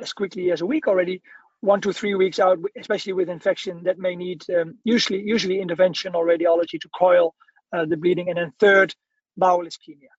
as 0.00 0.12
quickly 0.12 0.52
as 0.52 0.60
a 0.60 0.66
week 0.66 0.86
already, 0.88 1.22
one 1.62 1.80
to 1.80 1.92
three 1.92 2.14
weeks 2.14 2.38
out, 2.40 2.58
especially 2.78 3.12
with 3.12 3.30
infection 3.30 3.82
that 3.84 3.98
may 3.98 4.14
need 4.14 4.44
um, 4.50 4.76
usually 4.84 5.22
usually 5.22 5.60
intervention 5.60 6.14
or 6.14 6.26
radiology 6.26 6.78
to 6.80 6.88
coil 6.98 7.34
uh, 7.72 7.86
the 7.86 7.96
bleeding. 7.96 8.28
And 8.28 8.36
then 8.36 8.52
third, 8.58 8.94
bowel 9.36 9.64
ischemia. 9.64 10.12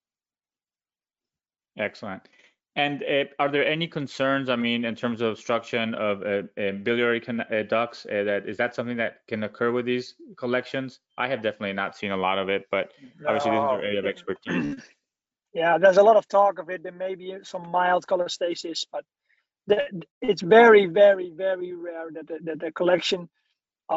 Excellent. 1.78 2.24
And 2.76 3.04
uh, 3.04 3.26
are 3.38 3.52
there 3.52 3.68
any 3.68 3.88
concerns? 3.88 4.50
I 4.50 4.56
mean, 4.56 4.86
in 4.86 4.96
terms 4.96 5.22
of 5.22 5.34
obstruction 5.34 5.94
of 5.94 6.24
uh, 6.24 6.44
uh 6.60 6.72
biliary 6.72 7.22
uh, 7.28 7.64
ducts, 7.64 8.06
uh, 8.06 8.24
that 8.24 8.48
is 8.48 8.58
that 8.58 8.74
something 8.74 8.98
that 8.98 9.20
can 9.28 9.44
occur 9.44 9.72
with 9.72 9.86
these 9.86 10.16
collections? 10.38 11.00
I 11.18 11.28
have 11.28 11.44
definitely 11.44 11.74
not 11.74 11.96
seen 11.96 12.12
a 12.12 12.18
lot 12.18 12.40
of 12.40 12.50
it, 12.50 12.64
but 12.72 12.94
obviously 13.28 13.52
this 13.52 13.60
is 13.60 13.70
your 13.70 13.84
area 13.84 14.00
of 14.00 14.06
expertise. 14.06 14.82
yeah, 15.54 15.78
there's 15.78 15.98
a 15.98 16.04
lot 16.04 16.16
of 16.16 16.28
talk 16.28 16.58
of 16.58 16.70
it. 16.70 16.82
There 16.82 16.94
may 16.94 17.16
be 17.16 17.36
some 17.44 17.70
mild 17.70 18.08
cholestasis, 18.08 18.86
but 18.92 19.04
the, 19.68 20.04
it's 20.22 20.42
very, 20.42 20.86
very, 20.88 21.32
very 21.36 21.74
rare 21.74 22.08
that 22.14 22.28
the, 22.28 22.40
that 22.44 22.60
the 22.60 22.72
collection 22.72 23.30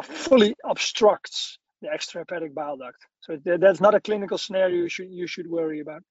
fully 0.03 0.55
obstructs 0.63 1.57
the 1.81 1.87
extrahepatic 1.87 2.53
bile 2.53 2.77
duct. 2.77 2.97
So 3.21 3.37
that's 3.43 3.81
not 3.81 3.95
a 3.95 3.99
clinical 3.99 4.37
scenario 4.37 4.75
you 4.83 4.89
should 4.89 5.09
you 5.11 5.27
should 5.27 5.47
worry 5.47 5.79
about. 5.79 6.01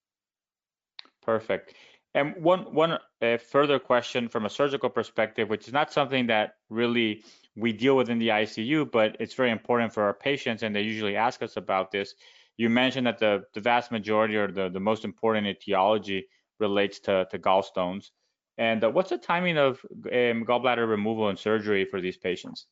Perfect. 1.23 1.75
And 2.15 2.35
one 2.43 2.73
one 2.73 2.99
uh, 3.23 3.37
further 3.39 3.79
question 3.79 4.29
from 4.29 4.47
a 4.47 4.51
surgical 4.51 4.91
perspective, 4.91 5.49
which 5.49 5.67
is 5.67 5.73
not 5.73 5.93
something 5.93 6.27
that 6.29 6.55
really 6.71 7.23
we 7.57 7.73
deal 7.73 7.97
with 7.97 8.11
in 8.11 8.19
the 8.19 8.29
ICU, 8.29 8.91
but 8.91 9.17
it's 9.21 9.35
very 9.35 9.51
important 9.51 9.93
for 9.93 10.03
our 10.03 10.15
patients, 10.15 10.63
and 10.63 10.75
they 10.75 10.83
usually 10.83 11.17
ask 11.17 11.43
us 11.43 11.57
about 11.57 11.91
this 11.91 12.15
you 12.57 12.71
mentioned 12.71 13.07
that 13.07 13.19
the, 13.19 13.43
the 13.55 13.61
vast 13.61 13.93
majority 13.93 14.37
or 14.37 14.51
the, 14.51 14.69
the 14.69 14.81
most 14.81 15.05
important 15.05 15.47
etiology 15.47 16.27
relates 16.59 17.01
to, 17.01 17.27
to 17.31 17.39
gallstones. 17.39 18.11
And 18.59 18.83
uh, 18.85 18.91
what's 18.91 19.11
the 19.11 19.19
timing 19.19 19.59
of 19.59 19.81
um, 19.91 20.45
gallbladder 20.45 20.89
removal 20.89 21.29
and 21.29 21.39
surgery 21.39 21.85
for 21.85 22.01
these 22.01 22.17
patients? 22.17 22.67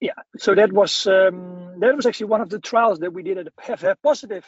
Yeah, 0.00 0.12
so 0.36 0.54
that 0.54 0.72
was 0.72 1.06
um, 1.06 1.80
that 1.80 1.96
was 1.96 2.06
actually 2.06 2.26
one 2.26 2.40
of 2.40 2.50
the 2.50 2.60
trials 2.60 3.00
that 3.00 3.12
we 3.12 3.22
did 3.22 3.38
at 3.38 3.48
have 3.60 3.82
a 3.84 3.96
positive 4.02 4.44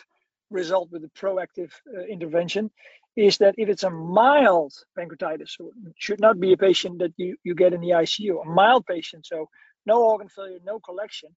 result 0.50 0.90
with 0.90 1.02
the 1.02 1.08
proactive 1.08 1.72
uh, 1.96 2.02
intervention. 2.02 2.70
Is 3.16 3.38
that 3.38 3.56
if 3.58 3.68
it's 3.68 3.82
a 3.82 3.90
mild 3.90 4.72
pancreatitis, 4.96 5.50
so 5.56 5.72
it 5.86 5.94
should 5.96 6.20
not 6.20 6.38
be 6.38 6.52
a 6.52 6.56
patient 6.56 7.00
that 7.00 7.12
you, 7.16 7.36
you 7.42 7.56
get 7.56 7.72
in 7.72 7.80
the 7.80 7.88
ICU, 7.88 8.40
a 8.40 8.48
mild 8.48 8.86
patient, 8.86 9.26
so 9.26 9.48
no 9.84 10.04
organ 10.04 10.28
failure, 10.28 10.58
no 10.64 10.78
collection, 10.78 11.30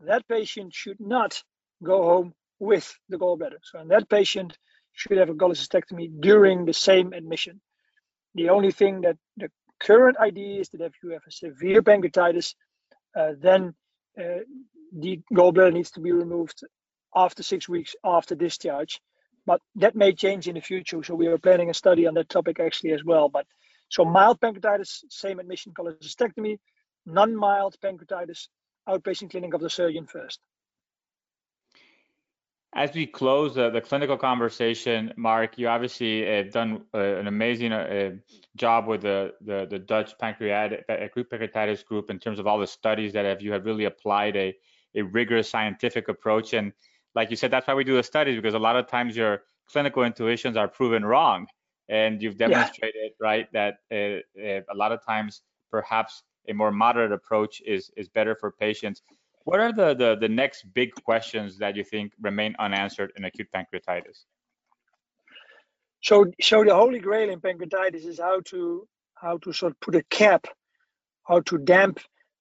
that 0.00 0.26
patient 0.26 0.74
should 0.74 0.98
not 0.98 1.40
go 1.82 2.02
home 2.02 2.34
with 2.58 2.92
the 3.08 3.16
gallbladder. 3.16 3.58
So, 3.62 3.78
and 3.78 3.90
that 3.90 4.08
patient 4.08 4.58
should 4.92 5.18
have 5.18 5.30
a 5.30 5.34
cholecystectomy 5.34 6.20
during 6.20 6.64
the 6.64 6.72
same 6.72 7.12
admission. 7.12 7.60
The 8.34 8.48
only 8.50 8.72
thing 8.72 9.02
that 9.02 9.16
the 9.36 9.50
current 9.80 10.16
idea 10.18 10.60
is 10.60 10.68
that 10.70 10.80
if 10.80 10.94
you 11.02 11.10
have 11.10 11.22
a 11.26 11.30
severe 11.30 11.82
pancreatitis, 11.82 12.54
uh, 13.16 13.32
then 13.38 13.74
uh, 14.18 14.42
the 14.92 15.20
gallbladder 15.32 15.72
needs 15.72 15.90
to 15.92 16.00
be 16.00 16.12
removed 16.12 16.60
after 17.14 17.42
six 17.42 17.68
weeks 17.68 17.94
after 18.04 18.34
discharge. 18.34 19.00
But 19.46 19.60
that 19.76 19.94
may 19.94 20.12
change 20.12 20.48
in 20.48 20.54
the 20.54 20.60
future. 20.60 21.02
So 21.02 21.14
we 21.14 21.26
are 21.26 21.38
planning 21.38 21.70
a 21.70 21.74
study 21.74 22.06
on 22.06 22.14
that 22.14 22.28
topic 22.28 22.58
actually 22.60 22.92
as 22.92 23.04
well. 23.04 23.28
But 23.28 23.46
so 23.90 24.04
mild 24.04 24.40
pancreatitis, 24.40 25.04
same 25.10 25.38
admission 25.38 25.72
cholecystectomy. 25.72 26.58
Non-mild 27.06 27.76
pancreatitis, 27.84 28.48
outpatient 28.88 29.30
clinic 29.30 29.52
of 29.52 29.60
the 29.60 29.68
surgeon 29.68 30.06
first. 30.06 30.40
As 32.76 32.92
we 32.92 33.06
close 33.06 33.56
uh, 33.56 33.70
the 33.70 33.80
clinical 33.80 34.16
conversation, 34.16 35.12
Mark, 35.16 35.58
you 35.58 35.68
obviously 35.68 36.26
have 36.26 36.50
done 36.50 36.82
uh, 36.92 36.98
an 36.98 37.28
amazing 37.28 37.72
uh, 37.72 38.16
job 38.56 38.88
with 38.88 39.02
the, 39.02 39.32
the, 39.42 39.66
the 39.70 39.78
Dutch 39.78 40.18
pancreatic 40.18 40.84
acute 40.88 41.30
pancreatitis 41.30 41.84
group 41.84 42.10
in 42.10 42.18
terms 42.18 42.40
of 42.40 42.48
all 42.48 42.58
the 42.58 42.66
studies 42.66 43.12
that 43.12 43.24
have 43.24 43.40
you 43.40 43.52
have 43.52 43.64
really 43.64 43.84
applied 43.84 44.34
a, 44.34 44.56
a 44.96 45.02
rigorous 45.02 45.48
scientific 45.48 46.08
approach. 46.08 46.52
And 46.52 46.72
like 47.14 47.30
you 47.30 47.36
said, 47.36 47.52
that's 47.52 47.68
why 47.68 47.74
we 47.74 47.84
do 47.84 47.94
the 47.94 48.02
studies 48.02 48.34
because 48.36 48.54
a 48.54 48.58
lot 48.58 48.74
of 48.74 48.88
times 48.88 49.16
your 49.16 49.42
clinical 49.70 50.02
intuitions 50.02 50.56
are 50.56 50.66
proven 50.66 51.04
wrong, 51.04 51.46
and 51.88 52.20
you've 52.20 52.36
demonstrated 52.36 53.12
yeah. 53.20 53.26
right 53.26 53.52
that 53.52 53.74
uh, 53.92 54.18
uh, 54.42 54.62
a 54.68 54.74
lot 54.74 54.90
of 54.90 55.04
times 55.04 55.42
perhaps 55.70 56.24
a 56.48 56.52
more 56.52 56.72
moderate 56.72 57.12
approach 57.12 57.62
is 57.64 57.92
is 57.96 58.08
better 58.08 58.34
for 58.34 58.50
patients. 58.50 59.02
What 59.44 59.60
are 59.60 59.72
the, 59.72 59.94
the, 59.94 60.16
the 60.20 60.28
next 60.28 60.64
big 60.74 60.94
questions 61.04 61.58
that 61.58 61.76
you 61.76 61.84
think 61.84 62.12
remain 62.20 62.54
unanswered 62.58 63.12
in 63.16 63.24
acute 63.24 63.48
pancreatitis? 63.54 64.24
So, 66.02 66.26
so 66.40 66.64
the 66.64 66.74
holy 66.74 66.98
grail 66.98 67.30
in 67.30 67.40
pancreatitis 67.40 68.06
is 68.06 68.18
how 68.18 68.40
to 68.46 68.86
how 69.14 69.38
to 69.38 69.52
sort 69.52 69.72
of 69.72 69.80
put 69.80 69.94
a 69.94 70.02
cap, 70.10 70.46
how 71.26 71.40
to 71.40 71.58
damp 71.58 72.00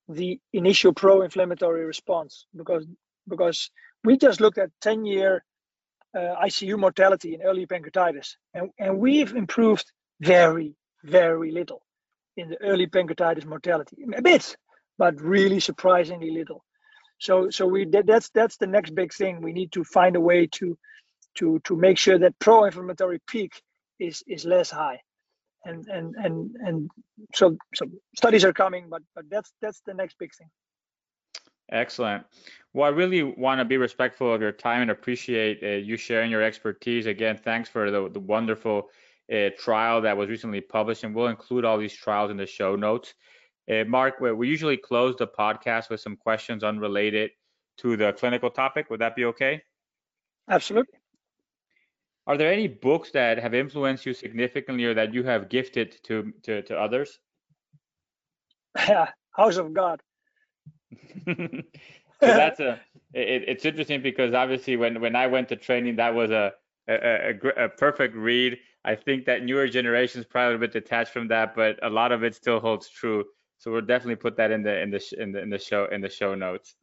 the 0.10 0.40
initial 0.52 0.94
pro-inflammatory 0.94 1.86
response 1.86 2.46
because 2.56 2.86
because 3.28 3.70
we 4.04 4.18
just 4.18 4.42
looked 4.42 4.58
at 4.58 4.70
10 4.82 5.06
year 5.06 5.44
uh, 6.16 6.36
ICU 6.46 6.78
mortality 6.78 7.36
in 7.36 7.42
early 7.42 7.66
pancreatitis 7.66 8.36
and, 8.54 8.70
and 8.78 9.00
we've 9.00 9.34
improved 9.34 9.86
very 10.20 10.76
very 11.04 11.52
little 11.52 11.82
in 12.36 12.50
the 12.50 12.62
early 12.62 12.86
pancreatitis 12.86 13.46
mortality 13.46 13.98
a 14.16 14.22
bit 14.22 14.58
but 14.98 15.20
really 15.22 15.60
surprisingly 15.60 16.32
little 16.32 16.64
so 17.24 17.50
so 17.50 17.66
we 17.66 17.86
that's 17.86 18.30
that's 18.32 18.58
the 18.58 18.68
next 18.68 18.94
big 18.94 19.14
thing. 19.14 19.42
We 19.42 19.54
need 19.54 19.72
to 19.72 19.84
find 19.86 20.18
a 20.18 20.20
way 20.20 20.48
to 20.58 20.78
to 21.36 21.60
to 21.64 21.76
make 21.78 21.98
sure 21.98 22.20
that 22.20 22.38
pro-inflammatory 22.40 23.20
peak 23.28 23.62
is 23.98 24.24
is 24.28 24.44
less 24.44 24.70
high. 24.70 25.00
And 25.64 25.88
and 25.88 26.16
and 26.18 26.56
and 26.60 26.92
so 27.34 27.56
so 27.74 27.86
studies 28.18 28.44
are 28.44 28.52
coming, 28.52 28.88
but 28.90 29.02
but 29.16 29.24
that's 29.30 29.54
that's 29.62 29.82
the 29.86 29.94
next 29.94 30.18
big 30.20 30.32
thing. 30.36 30.50
Excellent. 31.72 32.26
Well, 32.74 32.88
I 32.88 32.94
really 32.94 33.24
want 33.24 33.60
to 33.60 33.66
be 33.66 33.78
respectful 33.78 34.34
of 34.34 34.42
your 34.42 34.52
time 34.52 34.82
and 34.82 34.92
appreciate 34.92 35.64
uh, 35.64 35.68
you 35.68 35.96
sharing 35.96 36.30
your 36.30 36.44
expertise. 36.44 37.06
Again, 37.06 37.38
thanks 37.38 37.70
for 37.70 37.90
the, 37.90 38.10
the 38.10 38.20
wonderful 38.20 38.90
uh, 39.34 39.50
trial 39.58 40.02
that 40.02 40.18
was 40.18 40.28
recently 40.28 40.60
published, 40.60 41.06
and 41.06 41.16
we'll 41.16 41.28
include 41.28 41.64
all 41.64 41.78
these 41.78 41.94
trials 41.94 42.32
in 42.32 42.38
the 42.38 42.46
show 42.46 42.76
notes. 42.76 43.14
Uh, 43.70 43.84
Mark, 43.86 44.20
we 44.20 44.48
usually 44.48 44.78
close 44.78 45.16
the 45.16 45.28
podcast 45.28 45.90
with 45.90 46.02
some 46.02 46.16
questions 46.18 46.64
unrelated 46.64 47.32
to 47.78 47.96
the 47.96 48.14
clinical 48.14 48.50
topic. 48.50 48.90
Would 48.90 49.02
that 49.02 49.16
be 49.16 49.26
okay? 49.26 49.62
Absolutely. 50.50 51.00
Are 52.26 52.38
there 52.38 52.52
any 52.52 52.68
books 52.68 53.12
that 53.12 53.38
have 53.38 53.54
influenced 53.54 54.06
you 54.06 54.14
significantly 54.14 54.86
or 54.86 54.94
that 54.94 55.14
you 55.14 55.24
have 55.24 55.50
gifted 55.50 55.98
to 56.04 56.34
to, 56.44 56.62
to 56.64 56.78
others? 56.78 57.20
Yeah, 58.76 59.10
House 59.32 59.58
of 59.58 59.74
God. 59.74 60.02
so 61.26 61.34
that's 62.20 62.60
a 62.60 62.80
it, 63.14 63.44
it's 63.48 63.66
interesting 63.66 64.02
because 64.02 64.34
obviously 64.34 64.78
when 64.78 65.02
when 65.02 65.16
I 65.16 65.28
went 65.28 65.50
to 65.50 65.56
training 65.56 65.98
that 65.98 66.14
was 66.14 66.32
a 66.32 66.54
a, 66.88 67.32
a, 67.32 67.66
a 67.66 67.70
perfect 67.70 68.16
read. 68.16 68.58
I 68.86 68.96
think 68.96 69.26
that 69.26 69.44
newer 69.44 69.68
generations 69.68 70.26
probably 70.26 70.56
a 70.56 70.60
bit 70.60 70.74
detached 70.74 71.12
from 71.12 71.30
that, 71.30 71.56
but 71.56 71.80
a 71.82 71.90
lot 71.90 72.12
of 72.12 72.24
it 72.24 72.36
still 72.36 72.60
holds 72.60 72.90
true. 72.90 73.24
So 73.64 73.72
we'll 73.72 73.80
definitely 73.80 74.18
put 74.18 74.36
that 74.36 74.52
in 74.52 74.62
the 74.62 74.82
in 74.82 74.92
the 74.92 75.02
in 75.18 75.32
the 75.32 75.42
in 75.42 75.50
the 75.50 75.58
show 75.58 75.86
in 75.86 76.02
the 76.02 76.10
show 76.10 76.36
notes. 76.36 76.76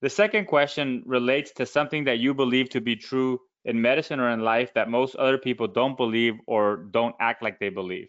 The 0.00 0.08
second 0.08 0.46
question 0.46 1.02
relates 1.04 1.52
to 1.56 1.66
something 1.66 2.04
that 2.04 2.20
you 2.20 2.32
believe 2.32 2.70
to 2.70 2.80
be 2.80 2.96
true 2.96 3.38
in 3.66 3.82
medicine 3.82 4.18
or 4.18 4.30
in 4.30 4.40
life 4.40 4.72
that 4.72 4.88
most 4.88 5.14
other 5.16 5.36
people 5.36 5.68
don't 5.68 5.94
believe 5.94 6.36
or 6.46 6.88
don't 6.90 7.14
act 7.20 7.42
like 7.42 7.58
they 7.58 7.68
believe. 7.68 8.08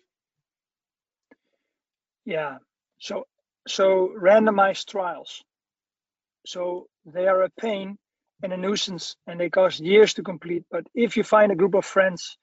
Yeah. 2.23 2.59
So 2.99 3.25
so 3.67 4.13
randomized 4.17 4.85
trials. 4.85 5.43
So 6.45 6.87
they 7.05 7.27
are 7.27 7.43
a 7.43 7.49
pain 7.59 7.97
and 8.41 8.53
a 8.53 8.57
nuisance 8.57 9.17
and 9.27 9.37
they 9.37 9.49
cost 9.49 9.81
years 9.81 10.13
to 10.13 10.23
complete. 10.23 10.63
But 10.71 10.87
if 10.95 11.17
you 11.17 11.23
find 11.23 11.51
a 11.51 11.55
group 11.55 11.73
of 11.73 11.83
friends 11.83 12.37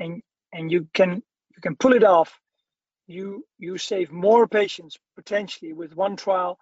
and 0.00 0.20
and 0.52 0.72
you 0.72 0.88
can 0.92 1.22
you 1.54 1.60
can 1.62 1.76
pull 1.76 1.92
it 1.92 2.02
off 2.02 2.39
you 3.10 3.44
you 3.58 3.76
save 3.78 4.12
more 4.12 4.46
patients 4.46 4.96
potentially 5.16 5.72
with 5.72 5.96
one 5.96 6.16
trial 6.16 6.58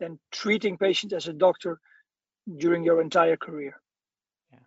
than 0.00 0.18
treating 0.32 0.76
patients 0.76 1.12
as 1.14 1.28
a 1.28 1.32
doctor 1.32 1.78
during 2.58 2.82
your 2.82 3.00
entire 3.00 3.36
career. 3.36 3.80
Yeah. 4.50 4.58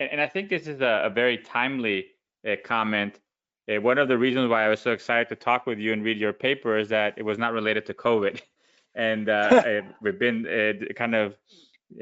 And, 0.00 0.10
and 0.12 0.20
I 0.20 0.26
think 0.26 0.50
this 0.50 0.66
is 0.66 0.80
a, 0.80 1.02
a 1.04 1.10
very 1.10 1.38
timely 1.38 2.06
uh, 2.46 2.56
comment. 2.64 3.18
Uh, 3.68 3.80
one 3.80 3.98
of 3.98 4.08
the 4.08 4.18
reasons 4.18 4.48
why 4.50 4.64
I 4.64 4.68
was 4.68 4.80
so 4.80 4.92
excited 4.92 5.28
to 5.30 5.36
talk 5.36 5.66
with 5.66 5.78
you 5.78 5.92
and 5.92 6.04
read 6.04 6.18
your 6.18 6.32
paper 6.32 6.78
is 6.78 6.88
that 6.90 7.14
it 7.16 7.24
was 7.24 7.38
not 7.38 7.52
related 7.52 7.86
to 7.86 7.94
COVID. 7.94 8.40
And 8.98 9.28
uh, 9.28 9.82
we've 10.00 10.18
been 10.18 10.46
uh, 10.46 10.90
kind 10.94 11.14
of 11.14 11.36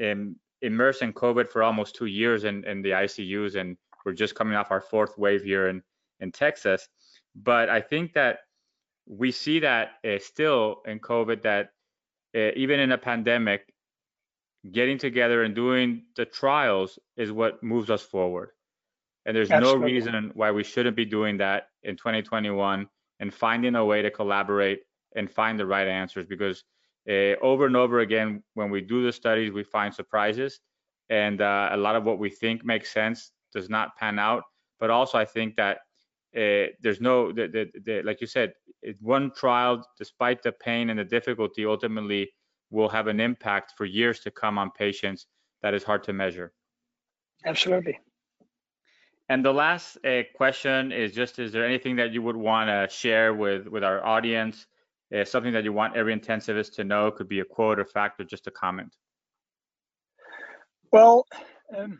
um, 0.01 0.37
immersed 0.61 1.01
in 1.01 1.11
COVID 1.11 1.49
for 1.49 1.61
almost 1.61 1.93
two 1.93 2.05
years 2.05 2.45
in, 2.45 2.63
in 2.63 2.81
the 2.81 2.91
ICUs, 2.91 3.55
and 3.59 3.75
we're 4.05 4.13
just 4.13 4.33
coming 4.33 4.55
off 4.55 4.71
our 4.71 4.79
fourth 4.79 5.17
wave 5.17 5.43
here 5.43 5.67
in, 5.67 5.83
in 6.21 6.31
Texas. 6.31 6.87
But 7.35 7.69
I 7.69 7.81
think 7.81 8.13
that 8.13 8.39
we 9.07 9.31
see 9.31 9.59
that 9.59 9.93
uh, 10.07 10.17
still 10.19 10.81
in 10.85 10.99
COVID 10.99 11.43
that 11.43 11.69
uh, 12.35 12.51
even 12.55 12.79
in 12.79 12.91
a 12.91 12.97
pandemic, 12.97 13.73
getting 14.71 14.97
together 14.97 15.43
and 15.43 15.55
doing 15.55 16.03
the 16.15 16.25
trials 16.25 16.99
is 17.17 17.31
what 17.31 17.61
moves 17.61 17.89
us 17.89 18.01
forward. 18.01 18.49
And 19.25 19.35
there's 19.35 19.51
Absolutely. 19.51 19.79
no 19.79 19.85
reason 19.85 20.31
why 20.33 20.51
we 20.51 20.63
shouldn't 20.63 20.95
be 20.95 21.05
doing 21.05 21.37
that 21.37 21.69
in 21.83 21.95
2021 21.95 22.87
and 23.19 23.33
finding 23.33 23.75
a 23.75 23.85
way 23.85 24.01
to 24.01 24.11
collaborate 24.11 24.81
and 25.15 25.31
find 25.31 25.59
the 25.59 25.65
right 25.65 25.87
answers 25.87 26.25
because 26.25 26.63
uh, 27.09 27.35
over 27.41 27.65
and 27.65 27.75
over 27.75 27.99
again, 27.99 28.43
when 28.55 28.69
we 28.69 28.81
do 28.81 29.03
the 29.03 29.11
studies, 29.11 29.51
we 29.51 29.63
find 29.63 29.93
surprises. 29.93 30.59
And 31.09 31.41
uh, 31.41 31.69
a 31.71 31.77
lot 31.77 31.95
of 31.95 32.03
what 32.03 32.19
we 32.19 32.29
think 32.29 32.65
makes 32.65 32.91
sense 32.91 33.31
does 33.53 33.69
not 33.69 33.95
pan 33.95 34.19
out. 34.19 34.43
But 34.79 34.89
also, 34.89 35.17
I 35.17 35.25
think 35.25 35.55
that 35.55 35.79
uh, 36.35 36.67
there's 36.81 36.99
no, 36.99 37.31
the, 37.31 37.47
the, 37.47 37.81
the, 37.85 38.01
like 38.03 38.19
you 38.19 38.27
said, 38.27 38.53
one 38.99 39.31
trial, 39.35 39.85
despite 39.97 40.43
the 40.43 40.51
pain 40.51 40.89
and 40.89 40.99
the 40.99 41.03
difficulty, 41.03 41.65
ultimately 41.65 42.29
will 42.71 42.89
have 42.89 43.07
an 43.07 43.19
impact 43.19 43.73
for 43.77 43.85
years 43.85 44.19
to 44.19 44.31
come 44.31 44.57
on 44.57 44.69
patients 44.71 45.27
that 45.61 45.73
is 45.73 45.83
hard 45.83 46.03
to 46.03 46.13
measure. 46.13 46.51
Absolutely. 47.45 47.99
And 49.29 49.43
the 49.43 49.53
last 49.53 49.97
uh, 50.05 50.21
question 50.35 50.91
is 50.91 51.11
just: 51.13 51.39
Is 51.39 51.51
there 51.51 51.65
anything 51.65 51.95
that 51.95 52.11
you 52.11 52.21
would 52.21 52.35
want 52.35 52.69
to 52.69 52.93
share 52.93 53.33
with 53.33 53.67
with 53.67 53.83
our 53.83 54.05
audience? 54.05 54.67
Uh, 55.15 55.23
something 55.23 55.53
that 55.53 55.63
you 55.63 55.73
want 55.73 55.95
every 55.95 56.15
intensivist 56.15 56.75
to 56.75 56.83
know? 56.83 57.09
Could 57.11 57.27
be 57.27 57.39
a 57.39 57.45
quote, 57.45 57.79
or 57.79 57.85
fact, 57.85 58.19
or 58.19 58.23
just 58.23 58.45
a 58.45 58.51
comment. 58.51 58.95
Well, 60.91 61.25
um, 61.75 61.99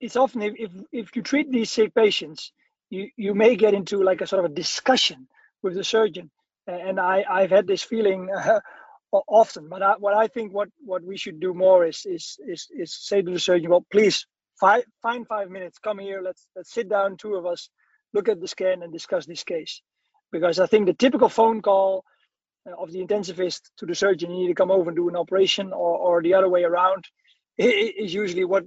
it's 0.00 0.16
often 0.16 0.42
if, 0.42 0.54
if 0.58 0.70
if 0.92 1.16
you 1.16 1.22
treat 1.22 1.50
these 1.50 1.70
sick 1.70 1.94
patients, 1.94 2.52
you 2.90 3.08
you 3.16 3.34
may 3.34 3.56
get 3.56 3.74
into 3.74 4.02
like 4.02 4.20
a 4.20 4.26
sort 4.26 4.44
of 4.44 4.50
a 4.50 4.54
discussion 4.54 5.28
with 5.62 5.74
the 5.74 5.84
surgeon. 5.84 6.30
And 6.66 7.00
I, 7.00 7.24
I've 7.28 7.50
had 7.50 7.66
this 7.66 7.82
feeling 7.82 8.28
uh, 8.36 8.60
often, 9.12 9.68
but 9.68 9.82
I, 9.82 9.94
what 9.98 10.14
I 10.14 10.28
think 10.28 10.52
what, 10.52 10.68
what 10.84 11.02
we 11.02 11.16
should 11.16 11.40
do 11.40 11.54
more 11.54 11.86
is, 11.86 12.04
is, 12.04 12.38
is, 12.46 12.68
is 12.70 12.94
say 12.94 13.22
to 13.22 13.30
the 13.30 13.38
surgeon, 13.38 13.70
well, 13.70 13.86
please 13.90 14.26
five, 14.60 14.84
find 15.02 15.26
five 15.26 15.50
minutes, 15.50 15.78
come 15.78 15.98
here, 15.98 16.20
let's, 16.22 16.46
let's 16.54 16.72
sit 16.72 16.88
down, 16.88 17.16
two 17.16 17.34
of 17.34 17.46
us, 17.46 17.70
look 18.12 18.28
at 18.28 18.40
the 18.40 18.48
scan 18.48 18.82
and 18.82 18.92
discuss 18.92 19.26
this 19.26 19.44
case. 19.44 19.80
Because 20.30 20.60
I 20.60 20.66
think 20.66 20.86
the 20.86 20.92
typical 20.92 21.30
phone 21.30 21.62
call 21.62 22.04
uh, 22.68 22.74
of 22.78 22.92
the 22.92 23.02
intensivist 23.04 23.62
to 23.78 23.86
the 23.86 23.94
surgeon, 23.94 24.30
you 24.30 24.42
need 24.42 24.48
to 24.48 24.54
come 24.54 24.70
over 24.70 24.90
and 24.90 24.96
do 24.96 25.08
an 25.08 25.16
operation 25.16 25.72
or, 25.72 25.96
or 25.96 26.22
the 26.22 26.34
other 26.34 26.48
way 26.48 26.64
around 26.64 27.06
is 27.56 28.14
usually 28.14 28.44
what 28.44 28.64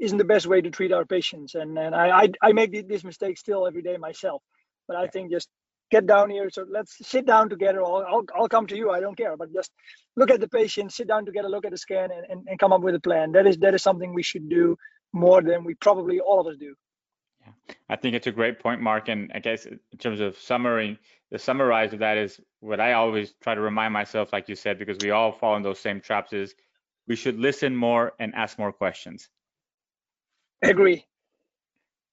isn't 0.00 0.18
the 0.18 0.24
best 0.24 0.46
way 0.46 0.60
to 0.60 0.70
treat 0.70 0.92
our 0.92 1.04
patients. 1.04 1.54
And, 1.54 1.78
and 1.78 1.94
I, 1.94 2.22
I, 2.22 2.28
I 2.42 2.52
make 2.52 2.88
this 2.88 3.04
mistake 3.04 3.38
still 3.38 3.66
every 3.66 3.82
day 3.82 3.96
myself. 3.96 4.42
But 4.88 4.96
I 4.96 5.06
think 5.06 5.30
just 5.30 5.48
get 5.90 6.06
down 6.06 6.30
here. 6.30 6.48
So 6.50 6.64
let's 6.68 6.96
sit 7.06 7.26
down 7.26 7.48
together. 7.48 7.82
I'll, 7.82 8.04
I'll, 8.08 8.24
I'll 8.34 8.48
come 8.48 8.66
to 8.68 8.76
you. 8.76 8.90
I 8.90 9.00
don't 9.00 9.16
care, 9.16 9.36
but 9.36 9.52
just 9.52 9.70
look 10.16 10.30
at 10.30 10.40
the 10.40 10.48
patient, 10.48 10.92
sit 10.92 11.08
down 11.08 11.26
together, 11.26 11.48
look 11.48 11.64
at 11.64 11.72
the 11.72 11.78
scan, 11.78 12.10
and, 12.10 12.24
and, 12.28 12.48
and 12.48 12.58
come 12.58 12.72
up 12.72 12.80
with 12.80 12.94
a 12.94 13.00
plan. 13.00 13.32
That 13.32 13.46
is 13.46 13.58
that 13.58 13.74
is 13.74 13.82
something 13.82 14.14
we 14.14 14.22
should 14.22 14.48
do 14.48 14.76
more 15.12 15.42
than 15.42 15.64
we 15.64 15.74
probably 15.74 16.20
all 16.20 16.40
of 16.40 16.46
us 16.46 16.56
do. 16.56 16.74
Yeah, 17.40 17.74
I 17.88 17.96
think 17.96 18.14
it's 18.14 18.26
a 18.26 18.32
great 18.32 18.60
point, 18.60 18.80
Mark. 18.80 19.08
And 19.08 19.30
I 19.34 19.40
guess 19.40 19.66
in 19.66 19.78
terms 19.98 20.20
of 20.20 20.38
summary, 20.38 20.98
the 21.30 21.38
summarize 21.38 21.92
of 21.92 21.98
that 22.00 22.16
is 22.16 22.40
what 22.60 22.80
I 22.80 22.94
always 22.94 23.34
try 23.42 23.54
to 23.54 23.60
remind 23.60 23.92
myself, 23.92 24.32
like 24.32 24.48
you 24.48 24.56
said, 24.56 24.78
because 24.78 24.98
we 25.02 25.10
all 25.10 25.32
fall 25.32 25.56
in 25.56 25.62
those 25.62 25.78
same 25.78 26.00
traps. 26.00 26.32
Is 26.32 26.54
we 27.06 27.16
should 27.16 27.38
listen 27.38 27.74
more 27.76 28.12
and 28.18 28.34
ask 28.34 28.58
more 28.58 28.72
questions. 28.72 29.28
Agree. 30.62 31.04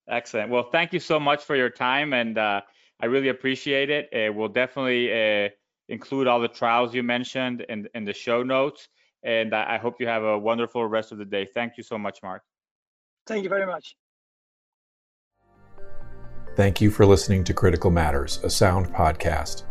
Excellent. 0.09 0.49
Well, 0.49 0.69
thank 0.71 0.93
you 0.93 0.99
so 0.99 1.19
much 1.19 1.43
for 1.43 1.55
your 1.55 1.69
time, 1.69 2.13
and 2.13 2.37
uh, 2.37 2.61
I 3.01 3.05
really 3.07 3.27
appreciate 3.29 3.89
it. 3.89 4.09
Uh, 4.13 4.31
we'll 4.31 4.47
definitely 4.47 5.11
uh, 5.11 5.49
include 5.89 6.27
all 6.27 6.39
the 6.39 6.47
trials 6.47 6.93
you 6.93 7.03
mentioned 7.03 7.65
in, 7.67 7.87
in 7.93 8.05
the 8.05 8.13
show 8.13 8.41
notes, 8.41 8.87
and 9.23 9.53
I, 9.53 9.75
I 9.75 9.77
hope 9.77 9.95
you 9.99 10.07
have 10.07 10.23
a 10.23 10.37
wonderful 10.37 10.85
rest 10.85 11.11
of 11.11 11.17
the 11.17 11.25
day. 11.25 11.45
Thank 11.53 11.73
you 11.77 11.83
so 11.83 11.97
much, 11.97 12.19
Mark. 12.23 12.41
Thank 13.25 13.43
you 13.43 13.49
very 13.49 13.65
much. 13.65 13.95
Thank 16.55 16.81
you 16.81 16.89
for 16.89 17.05
listening 17.05 17.43
to 17.43 17.53
Critical 17.53 17.91
Matters, 17.91 18.39
a 18.43 18.49
sound 18.49 18.87
podcast. 18.87 19.63